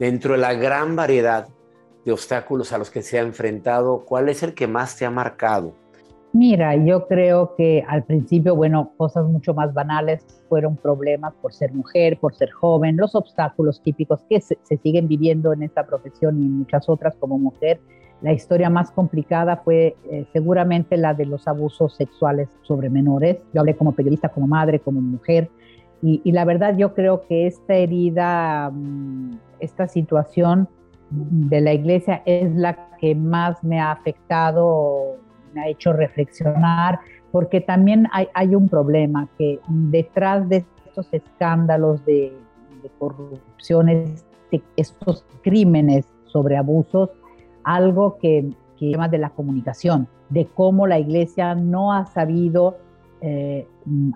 dentro 0.02 0.34
de 0.34 0.40
la 0.40 0.56
gran 0.56 0.96
variedad 0.96 1.48
de 2.04 2.12
obstáculos 2.12 2.74
a 2.74 2.80
los 2.80 2.90
que 2.90 3.04
se 3.04 3.20
ha 3.20 3.22
enfrentado, 3.22 4.04
¿cuál 4.04 4.30
es 4.30 4.42
el 4.42 4.56
que 4.56 4.66
más 4.66 4.98
te 4.98 5.06
ha 5.06 5.12
marcado? 5.12 5.76
Mira, 6.34 6.76
yo 6.76 7.08
creo 7.08 7.54
que 7.56 7.86
al 7.88 8.04
principio, 8.04 8.56
bueno, 8.56 8.94
cosas 8.98 9.26
mucho 9.26 9.54
más 9.54 9.76
banales 9.76 10.26
fueron 10.50 10.76
problemas 10.76 11.36
por 11.40 11.54
ser 11.54 11.72
mujer, 11.74 12.18
por 12.20 12.34
ser 12.34 12.50
joven, 12.50 12.98
los 12.98 13.14
obstáculos 13.14 13.84
típicos 13.84 14.22
que 14.28 14.42
se, 14.42 14.58
siguen 14.82 15.08
viviendo 15.08 15.54
en 15.54 15.62
esta 15.62 15.86
profesión 15.86 16.42
y 16.42 16.46
en 16.48 16.58
muchas 16.58 16.90
otras 16.90 17.16
como 17.18 17.38
mujer. 17.38 17.80
La 18.24 18.34
historia 18.34 18.72
más 18.72 18.90
complicada 18.90 19.58
fue 19.58 19.96
eh, 20.10 20.26
seguramente 20.34 20.98
la 20.98 21.14
de 21.14 21.28
los 21.28 21.48
abusos 21.48 21.96
sexuales 21.96 22.50
sobre 22.64 22.90
menores. 22.90 23.38
Yo 23.54 23.60
hablé 23.60 23.76
como 23.76 23.92
periodista, 23.92 24.30
como 24.30 24.48
madre, 24.48 24.80
como 24.80 25.00
mujer. 25.00 25.52
Y, 26.04 26.32
la 26.32 26.46
verdad 26.46 26.76
yo 26.78 26.94
creo 26.94 27.22
que 27.28 27.46
esta 27.46 27.76
herida, 27.76 28.72
mm, 28.72 29.38
esta 29.60 29.88
situación 29.88 30.68
de 31.12 31.62
la 31.62 31.74
iglesia 31.74 32.24
es 32.26 32.56
la 32.56 32.90
que 33.00 33.14
más 33.14 33.64
me 33.64 33.80
ha 33.80 33.92
afectado, 33.92 35.18
me 35.54 35.62
ha 35.62 35.68
hecho 35.68 35.94
reflexionar, 35.94 37.00
porque 37.32 37.62
también 37.62 38.08
hay, 38.12 38.56
un 38.56 38.68
problema, 38.68 39.28
que 39.38 39.60
detrás 39.68 40.48
de 40.50 40.66
estos 40.88 41.08
escándalos 41.12 42.04
de, 42.06 42.34
de 42.82 42.90
corrupciones, 42.98 44.26
estos 44.76 45.26
crímenes 45.44 46.06
sobre 46.26 46.58
abusos, 46.58 47.10
algo 47.64 48.18
que, 48.18 48.50
que 48.78 48.98
de 49.12 49.18
la 49.18 49.30
comunicación, 49.30 50.08
de 50.30 50.48
cómo 50.48 50.88
la 50.88 50.98
iglesia 50.98 51.56
no 51.56 51.94
ha 51.94 52.06
sabido 52.08 52.78
eh, 53.22 53.68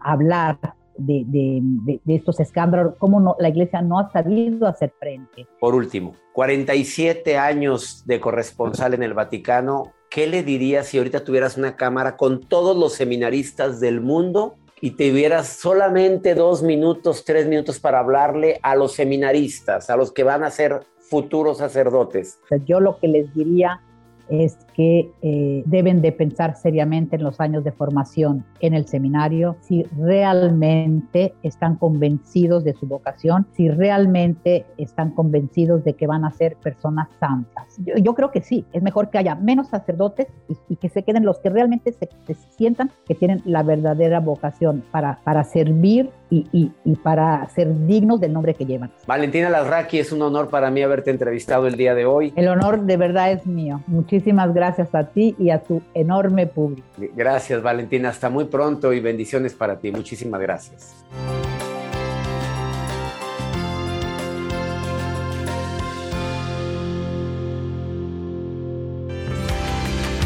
hablar 0.01 0.57
de, 0.97 1.23
de, 1.27 1.99
de, 2.03 2.15
estos 2.15 2.39
escándalos, 2.39 2.95
cómo 2.97 3.19
no, 3.19 3.35
la 3.39 3.49
iglesia 3.49 3.81
no 3.81 3.99
ha 3.99 4.11
sabido 4.11 4.67
hacer 4.67 4.93
frente. 4.99 5.47
Por 5.59 5.75
último, 5.75 6.13
47 6.33 7.37
años 7.37 8.03
de 8.05 8.19
corresponsal 8.19 8.93
en 8.93 9.03
el 9.03 9.13
Vaticano, 9.13 9.93
¿qué 10.09 10.27
le 10.27 10.43
dirías 10.43 10.87
si 10.87 10.97
ahorita 10.97 11.23
tuvieras 11.23 11.57
una 11.57 11.75
cámara 11.75 12.17
con 12.17 12.41
todos 12.41 12.75
los 12.75 12.93
seminaristas 12.93 13.79
del 13.79 14.01
mundo 14.01 14.55
y 14.81 14.91
tuvieras 14.91 15.47
solamente 15.47 16.35
dos 16.35 16.61
minutos, 16.61 17.25
tres 17.25 17.47
minutos 17.47 17.79
para 17.79 17.99
hablarle 17.99 18.59
a 18.61 18.75
los 18.75 18.93
seminaristas, 18.93 19.89
a 19.89 19.97
los 19.97 20.11
que 20.11 20.23
van 20.23 20.43
a 20.43 20.51
ser 20.51 20.81
futuros 20.99 21.59
sacerdotes? 21.59 22.39
Yo 22.65 22.79
lo 22.79 22.99
que 22.99 23.07
les 23.07 23.33
diría 23.33 23.81
es 24.29 24.57
que 24.73 25.11
eh, 25.21 25.63
deben 25.65 26.01
de 26.01 26.11
pensar 26.11 26.55
seriamente 26.55 27.15
en 27.15 27.23
los 27.23 27.39
años 27.39 27.63
de 27.63 27.71
formación 27.71 28.45
en 28.59 28.73
el 28.73 28.87
seminario, 28.87 29.55
si 29.61 29.83
realmente 29.97 31.33
están 31.43 31.75
convencidos 31.75 32.63
de 32.63 32.73
su 32.73 32.87
vocación, 32.87 33.47
si 33.53 33.69
realmente 33.69 34.65
están 34.77 35.11
convencidos 35.11 35.83
de 35.83 35.93
que 35.93 36.07
van 36.07 36.25
a 36.25 36.31
ser 36.31 36.55
personas 36.57 37.07
santas. 37.19 37.79
Yo, 38.01 38.15
creo 38.15 38.31
que 38.31 38.41
sí, 38.41 38.65
es 38.73 38.81
mejor 38.81 39.09
que 39.09 39.17
haya 39.17 39.35
menos 39.35 39.67
sacerdotes 39.67 40.27
y, 40.49 40.57
y 40.69 40.75
que 40.77 40.89
se 40.89 41.03
queden 41.03 41.25
los 41.25 41.39
que 41.39 41.49
realmente 41.49 41.93
se, 41.93 42.09
se, 42.25 42.35
sientan 42.57 42.91
que 43.05 43.15
tienen 43.15 43.41
la 43.45 43.63
verdadera 43.63 44.19
vocación 44.19 44.83
para, 44.91 45.19
para 45.23 45.43
servir 45.43 46.09
y, 46.29 46.47
y, 46.51 46.71
y, 46.83 46.95
para 46.95 47.47
ser 47.49 47.85
dignos 47.85 48.19
del 48.19 48.33
nombre 48.33 48.53
que 48.53 48.65
llevan. 48.65 48.91
Valentina 49.05 49.49
Lasraki, 49.49 49.99
es 49.99 50.11
un 50.11 50.21
honor 50.21 50.49
para 50.49 50.69
mí 50.71 50.81
haberte 50.81 51.11
entrevistado 51.11 51.67
el 51.67 51.75
día 51.75 51.93
de 51.93 52.05
hoy. 52.05 52.33
El 52.35 52.47
honor 52.47 52.81
de 52.81 52.97
verdad 52.97 53.31
es 53.31 53.45
mío. 53.45 53.81
Muchísimas 53.87 54.53
gracias 54.53 54.93
a 54.95 55.05
ti 55.05 55.35
y 55.37 55.49
a 55.49 55.59
tu 55.59 55.81
enorme 55.93 56.47
público. 56.47 56.87
Gracias, 57.15 57.61
Valentina. 57.61 58.09
Hasta 58.09 58.29
muy 58.29 58.45
pronto 58.45 58.93
y 58.93 58.99
bendiciones 58.99 59.53
para 59.53 59.77
ti. 59.77 59.91
Muchísimas 59.91 60.41
gracias. 60.41 61.05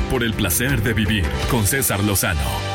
Por 0.09 0.23
el 0.23 0.33
placer 0.33 0.81
de 0.81 0.93
vivir 0.93 1.23
con 1.51 1.65
César 1.65 2.03
Lozano. 2.03 2.68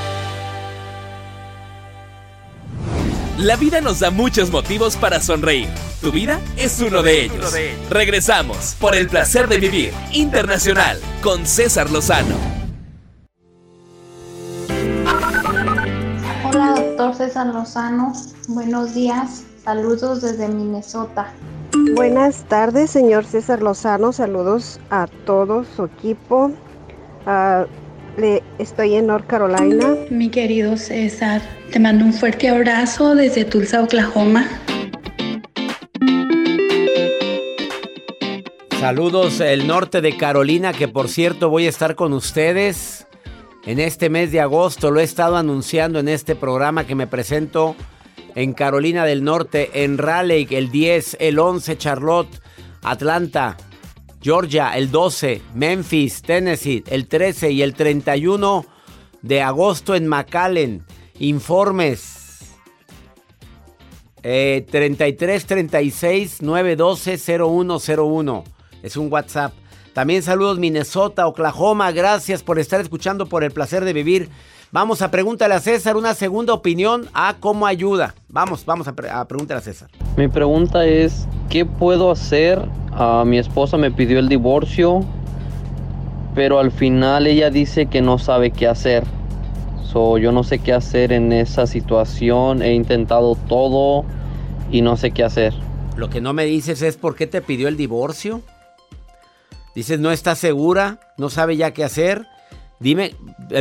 La 3.39 3.57
vida 3.57 3.81
nos 3.81 3.99
da 3.99 4.13
muchos 4.13 4.53
motivos 4.53 4.97
para 4.97 5.19
sonreír. 5.19 5.69
Tu 6.01 6.13
vida 6.13 6.39
es 6.57 6.81
uno 6.81 7.03
de 7.03 7.25
ellos. 7.25 7.53
Regresamos 7.91 8.77
por 8.79 8.95
el 8.95 9.09
placer 9.09 9.49
de 9.49 9.59
vivir 9.59 9.93
internacional 10.13 11.01
con 11.21 11.45
César 11.45 11.91
Lozano. 11.91 12.37
Hola, 16.45 16.75
doctor 16.77 17.15
César 17.17 17.49
Lozano. 17.49 18.13
Buenos 18.47 18.95
días. 18.95 19.43
Saludos 19.65 20.23
desde 20.23 20.47
Minnesota. 20.47 21.33
Buenas 21.97 22.45
tardes, 22.45 22.93
señor 22.93 23.25
César 23.25 23.63
Lozano. 23.63 24.13
Saludos 24.13 24.79
a 24.91 25.09
todo 25.27 25.65
su 25.65 25.87
equipo. 25.87 26.53
Uh, 27.27 27.67
le, 28.17 28.43
estoy 28.59 28.95
en 28.95 29.07
North 29.07 29.27
Carolina. 29.27 29.95
Mi 30.11 30.29
querido 30.29 30.77
César, 30.77 31.43
te 31.73 31.79
mando 31.79 32.05
un 32.05 32.13
fuerte 32.13 32.49
abrazo 32.49 33.15
desde 33.15 33.45
Tulsa, 33.45 33.83
Oklahoma. 33.83 34.49
Saludos 38.79 39.41
el 39.41 39.67
norte 39.67 40.01
de 40.01 40.17
Carolina, 40.17 40.73
que 40.73 40.89
por 40.89 41.09
cierto 41.09 41.49
voy 41.49 41.67
a 41.67 41.71
estar 41.71 41.95
con 41.95 42.13
ustedes 42.13 43.07
en 43.65 43.81
este 43.81 44.11
mes 44.11 44.31
de 44.31 44.41
agosto. 44.41 44.91
Lo 44.91 45.01
he 45.01 45.05
estado 45.05 45.37
anunciando 45.37 45.99
en 45.99 46.09
este 46.09 46.37
programa 46.37 46.87
que 46.87 46.95
me 46.95 47.07
presento 47.07 47.77
en 48.35 48.53
Carolina 48.53 49.05
del 49.05 49.25
Norte, 49.25 49.71
en 49.85 49.97
Raleigh 49.97 50.49
el 50.51 50.71
10, 50.71 51.17
el 51.21 51.39
11 51.39 51.79
Charlotte, 51.79 52.43
Atlanta, 52.83 53.57
Georgia 54.25 54.75
el 54.75 54.91
12, 54.91 55.43
Memphis, 55.55 56.23
Tennessee 56.23 56.83
el 56.87 57.09
13 57.09 57.51
y 57.51 57.61
el 57.61 57.75
31 57.75 58.65
de 59.21 59.43
agosto 59.43 59.95
en 59.95 60.09
McAllen. 60.09 60.83
Informes 61.19 62.57
eh, 64.23 64.67
33 64.71 65.45
36 65.45 66.41
912 66.41 67.19
0101. 67.19 68.45
Es 68.83 68.97
un 68.97 69.13
WhatsApp. 69.13 69.53
También 69.93 70.23
saludos 70.23 70.59
Minnesota, 70.59 71.27
Oklahoma. 71.27 71.93
Gracias 71.93 72.43
por 72.43 72.59
estar 72.59 72.81
escuchando 72.81 73.27
por 73.27 73.45
el 73.45 73.51
placer 73.51 73.85
de 73.85 73.93
vivir. 73.93 74.31
Vamos 74.75 75.03
a 75.03 75.11
pregúntale 75.13 75.55
a 75.55 75.61
César 75.61 75.97
una 75.97 76.15
segunda 76.15 76.53
opinión 76.53 77.09
a 77.15 77.37
cómo 77.39 77.65
ayuda. 77.65 78.13
Vamos, 78.29 78.65
vamos 78.67 78.89
a, 78.89 78.93
pre 78.93 79.09
a 79.09 79.25
preguntarle 79.25 79.61
a 79.61 79.63
César. 79.63 79.89
Mi 80.17 80.27
pregunta 80.27 80.85
es, 80.85 81.29
¿qué 81.49 81.65
puedo 81.65 82.11
hacer? 82.11 82.59
Uh, 82.99 83.25
mi 83.25 83.39
esposa 83.39 83.77
me 83.77 83.93
pidió 83.93 84.19
el 84.19 84.29
divorcio, 84.29 85.05
pero 86.35 86.59
al 86.59 86.73
final 86.73 87.29
ella 87.29 87.51
dice 87.51 87.87
que 87.87 88.03
no 88.03 88.19
sabe 88.19 88.51
qué 88.51 88.67
hacer. 88.67 89.05
So, 89.93 90.19
yo 90.19 90.33
no 90.33 90.43
sé 90.43 90.59
qué 90.59 90.73
hacer 90.73 91.13
en 91.13 91.33
esa 91.33 91.69
situación. 91.69 92.61
He 92.61 92.75
intentado 92.75 93.37
todo 93.49 94.05
y 94.73 94.83
no 94.83 94.97
sé 94.97 95.13
qué 95.13 95.23
hacer. 95.23 95.55
Lo 95.95 96.11
que 96.11 96.21
no 96.21 96.33
me 96.33 96.47
dices 96.47 96.83
es 96.83 96.97
por 96.97 97.15
qué 97.15 97.29
te 97.29 97.43
pidió 97.43 97.69
el 97.69 97.77
divorcio. 97.77 98.43
Dices, 99.77 100.01
no 100.01 100.11
está 100.11 100.35
segura, 100.35 100.99
no 101.17 101.31
sabe 101.31 101.57
ya 101.57 101.71
qué 101.71 101.85
hacer. 101.85 102.27
Dime, 102.85 103.15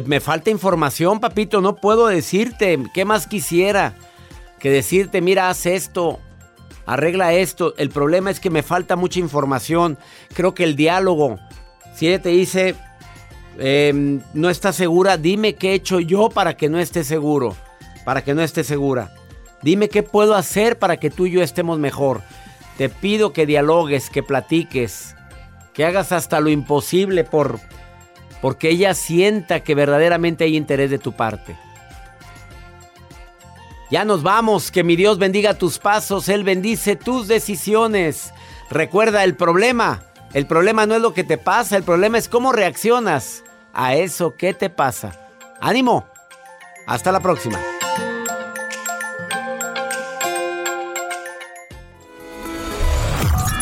me 0.05 0.19
falta 0.19 0.49
información, 0.49 1.21
papito, 1.21 1.61
no 1.61 1.77
puedo 1.77 2.07
decirte 2.07 2.77
qué 2.93 3.05
más 3.05 3.25
quisiera 3.25 3.93
que 4.59 4.69
decirte, 4.69 5.21
mira, 5.21 5.47
haz 5.47 5.65
esto, 5.65 6.19
arregla 6.85 7.31
esto. 7.31 7.73
El 7.77 7.89
problema 7.89 8.31
es 8.31 8.41
que 8.41 8.49
me 8.49 8.63
falta 8.63 8.97
mucha 8.97 9.21
información. 9.21 9.97
Creo 10.33 10.53
que 10.53 10.65
el 10.65 10.75
diálogo, 10.75 11.39
si 11.95 12.09
ella 12.09 12.21
te 12.21 12.29
dice, 12.31 12.75
eh, 13.59 14.19
no 14.33 14.49
está 14.49 14.73
segura, 14.73 15.15
dime 15.15 15.55
qué 15.55 15.71
he 15.71 15.75
hecho 15.75 16.01
yo 16.01 16.27
para 16.27 16.57
que 16.57 16.67
no 16.67 16.77
esté 16.77 17.05
seguro, 17.05 17.55
para 18.03 18.25
que 18.25 18.33
no 18.33 18.41
esté 18.41 18.65
segura. 18.65 19.15
Dime 19.61 19.87
qué 19.87 20.03
puedo 20.03 20.35
hacer 20.35 20.77
para 20.77 20.97
que 20.97 21.09
tú 21.09 21.27
y 21.27 21.31
yo 21.31 21.41
estemos 21.41 21.79
mejor. 21.79 22.23
Te 22.77 22.89
pido 22.89 23.31
que 23.31 23.45
dialogues, 23.45 24.09
que 24.09 24.21
platiques, 24.21 25.15
que 25.73 25.85
hagas 25.85 26.11
hasta 26.11 26.41
lo 26.41 26.49
imposible 26.49 27.23
por 27.23 27.61
porque 28.43 28.69
ella 28.69 28.93
sienta 28.93 29.61
que 29.61 29.73
verdaderamente 29.73 30.43
hay 30.43 30.57
interés 30.57 30.89
de 30.89 30.99
tu 30.99 31.13
parte. 31.13 31.55
Ya 33.89 34.03
nos 34.03 34.21
vamos, 34.21 34.69
que 34.69 34.83
mi 34.83 34.97
Dios 34.97 35.17
bendiga 35.17 35.53
tus 35.53 35.79
pasos, 35.79 36.27
Él 36.27 36.43
bendice 36.43 36.97
tus 36.97 37.29
decisiones. 37.29 38.33
Recuerda 38.69 39.23
el 39.23 39.37
problema, 39.37 40.01
el 40.33 40.45
problema 40.45 40.85
no 40.85 40.93
es 40.93 41.01
lo 41.01 41.13
que 41.13 41.23
te 41.23 41.37
pasa, 41.37 41.77
el 41.77 41.83
problema 41.83 42.17
es 42.17 42.27
cómo 42.27 42.51
reaccionas 42.51 43.45
a 43.71 43.95
eso 43.95 44.35
que 44.35 44.53
te 44.53 44.69
pasa. 44.69 45.29
Ánimo, 45.61 46.05
hasta 46.85 47.13
la 47.13 47.21
próxima. 47.21 47.72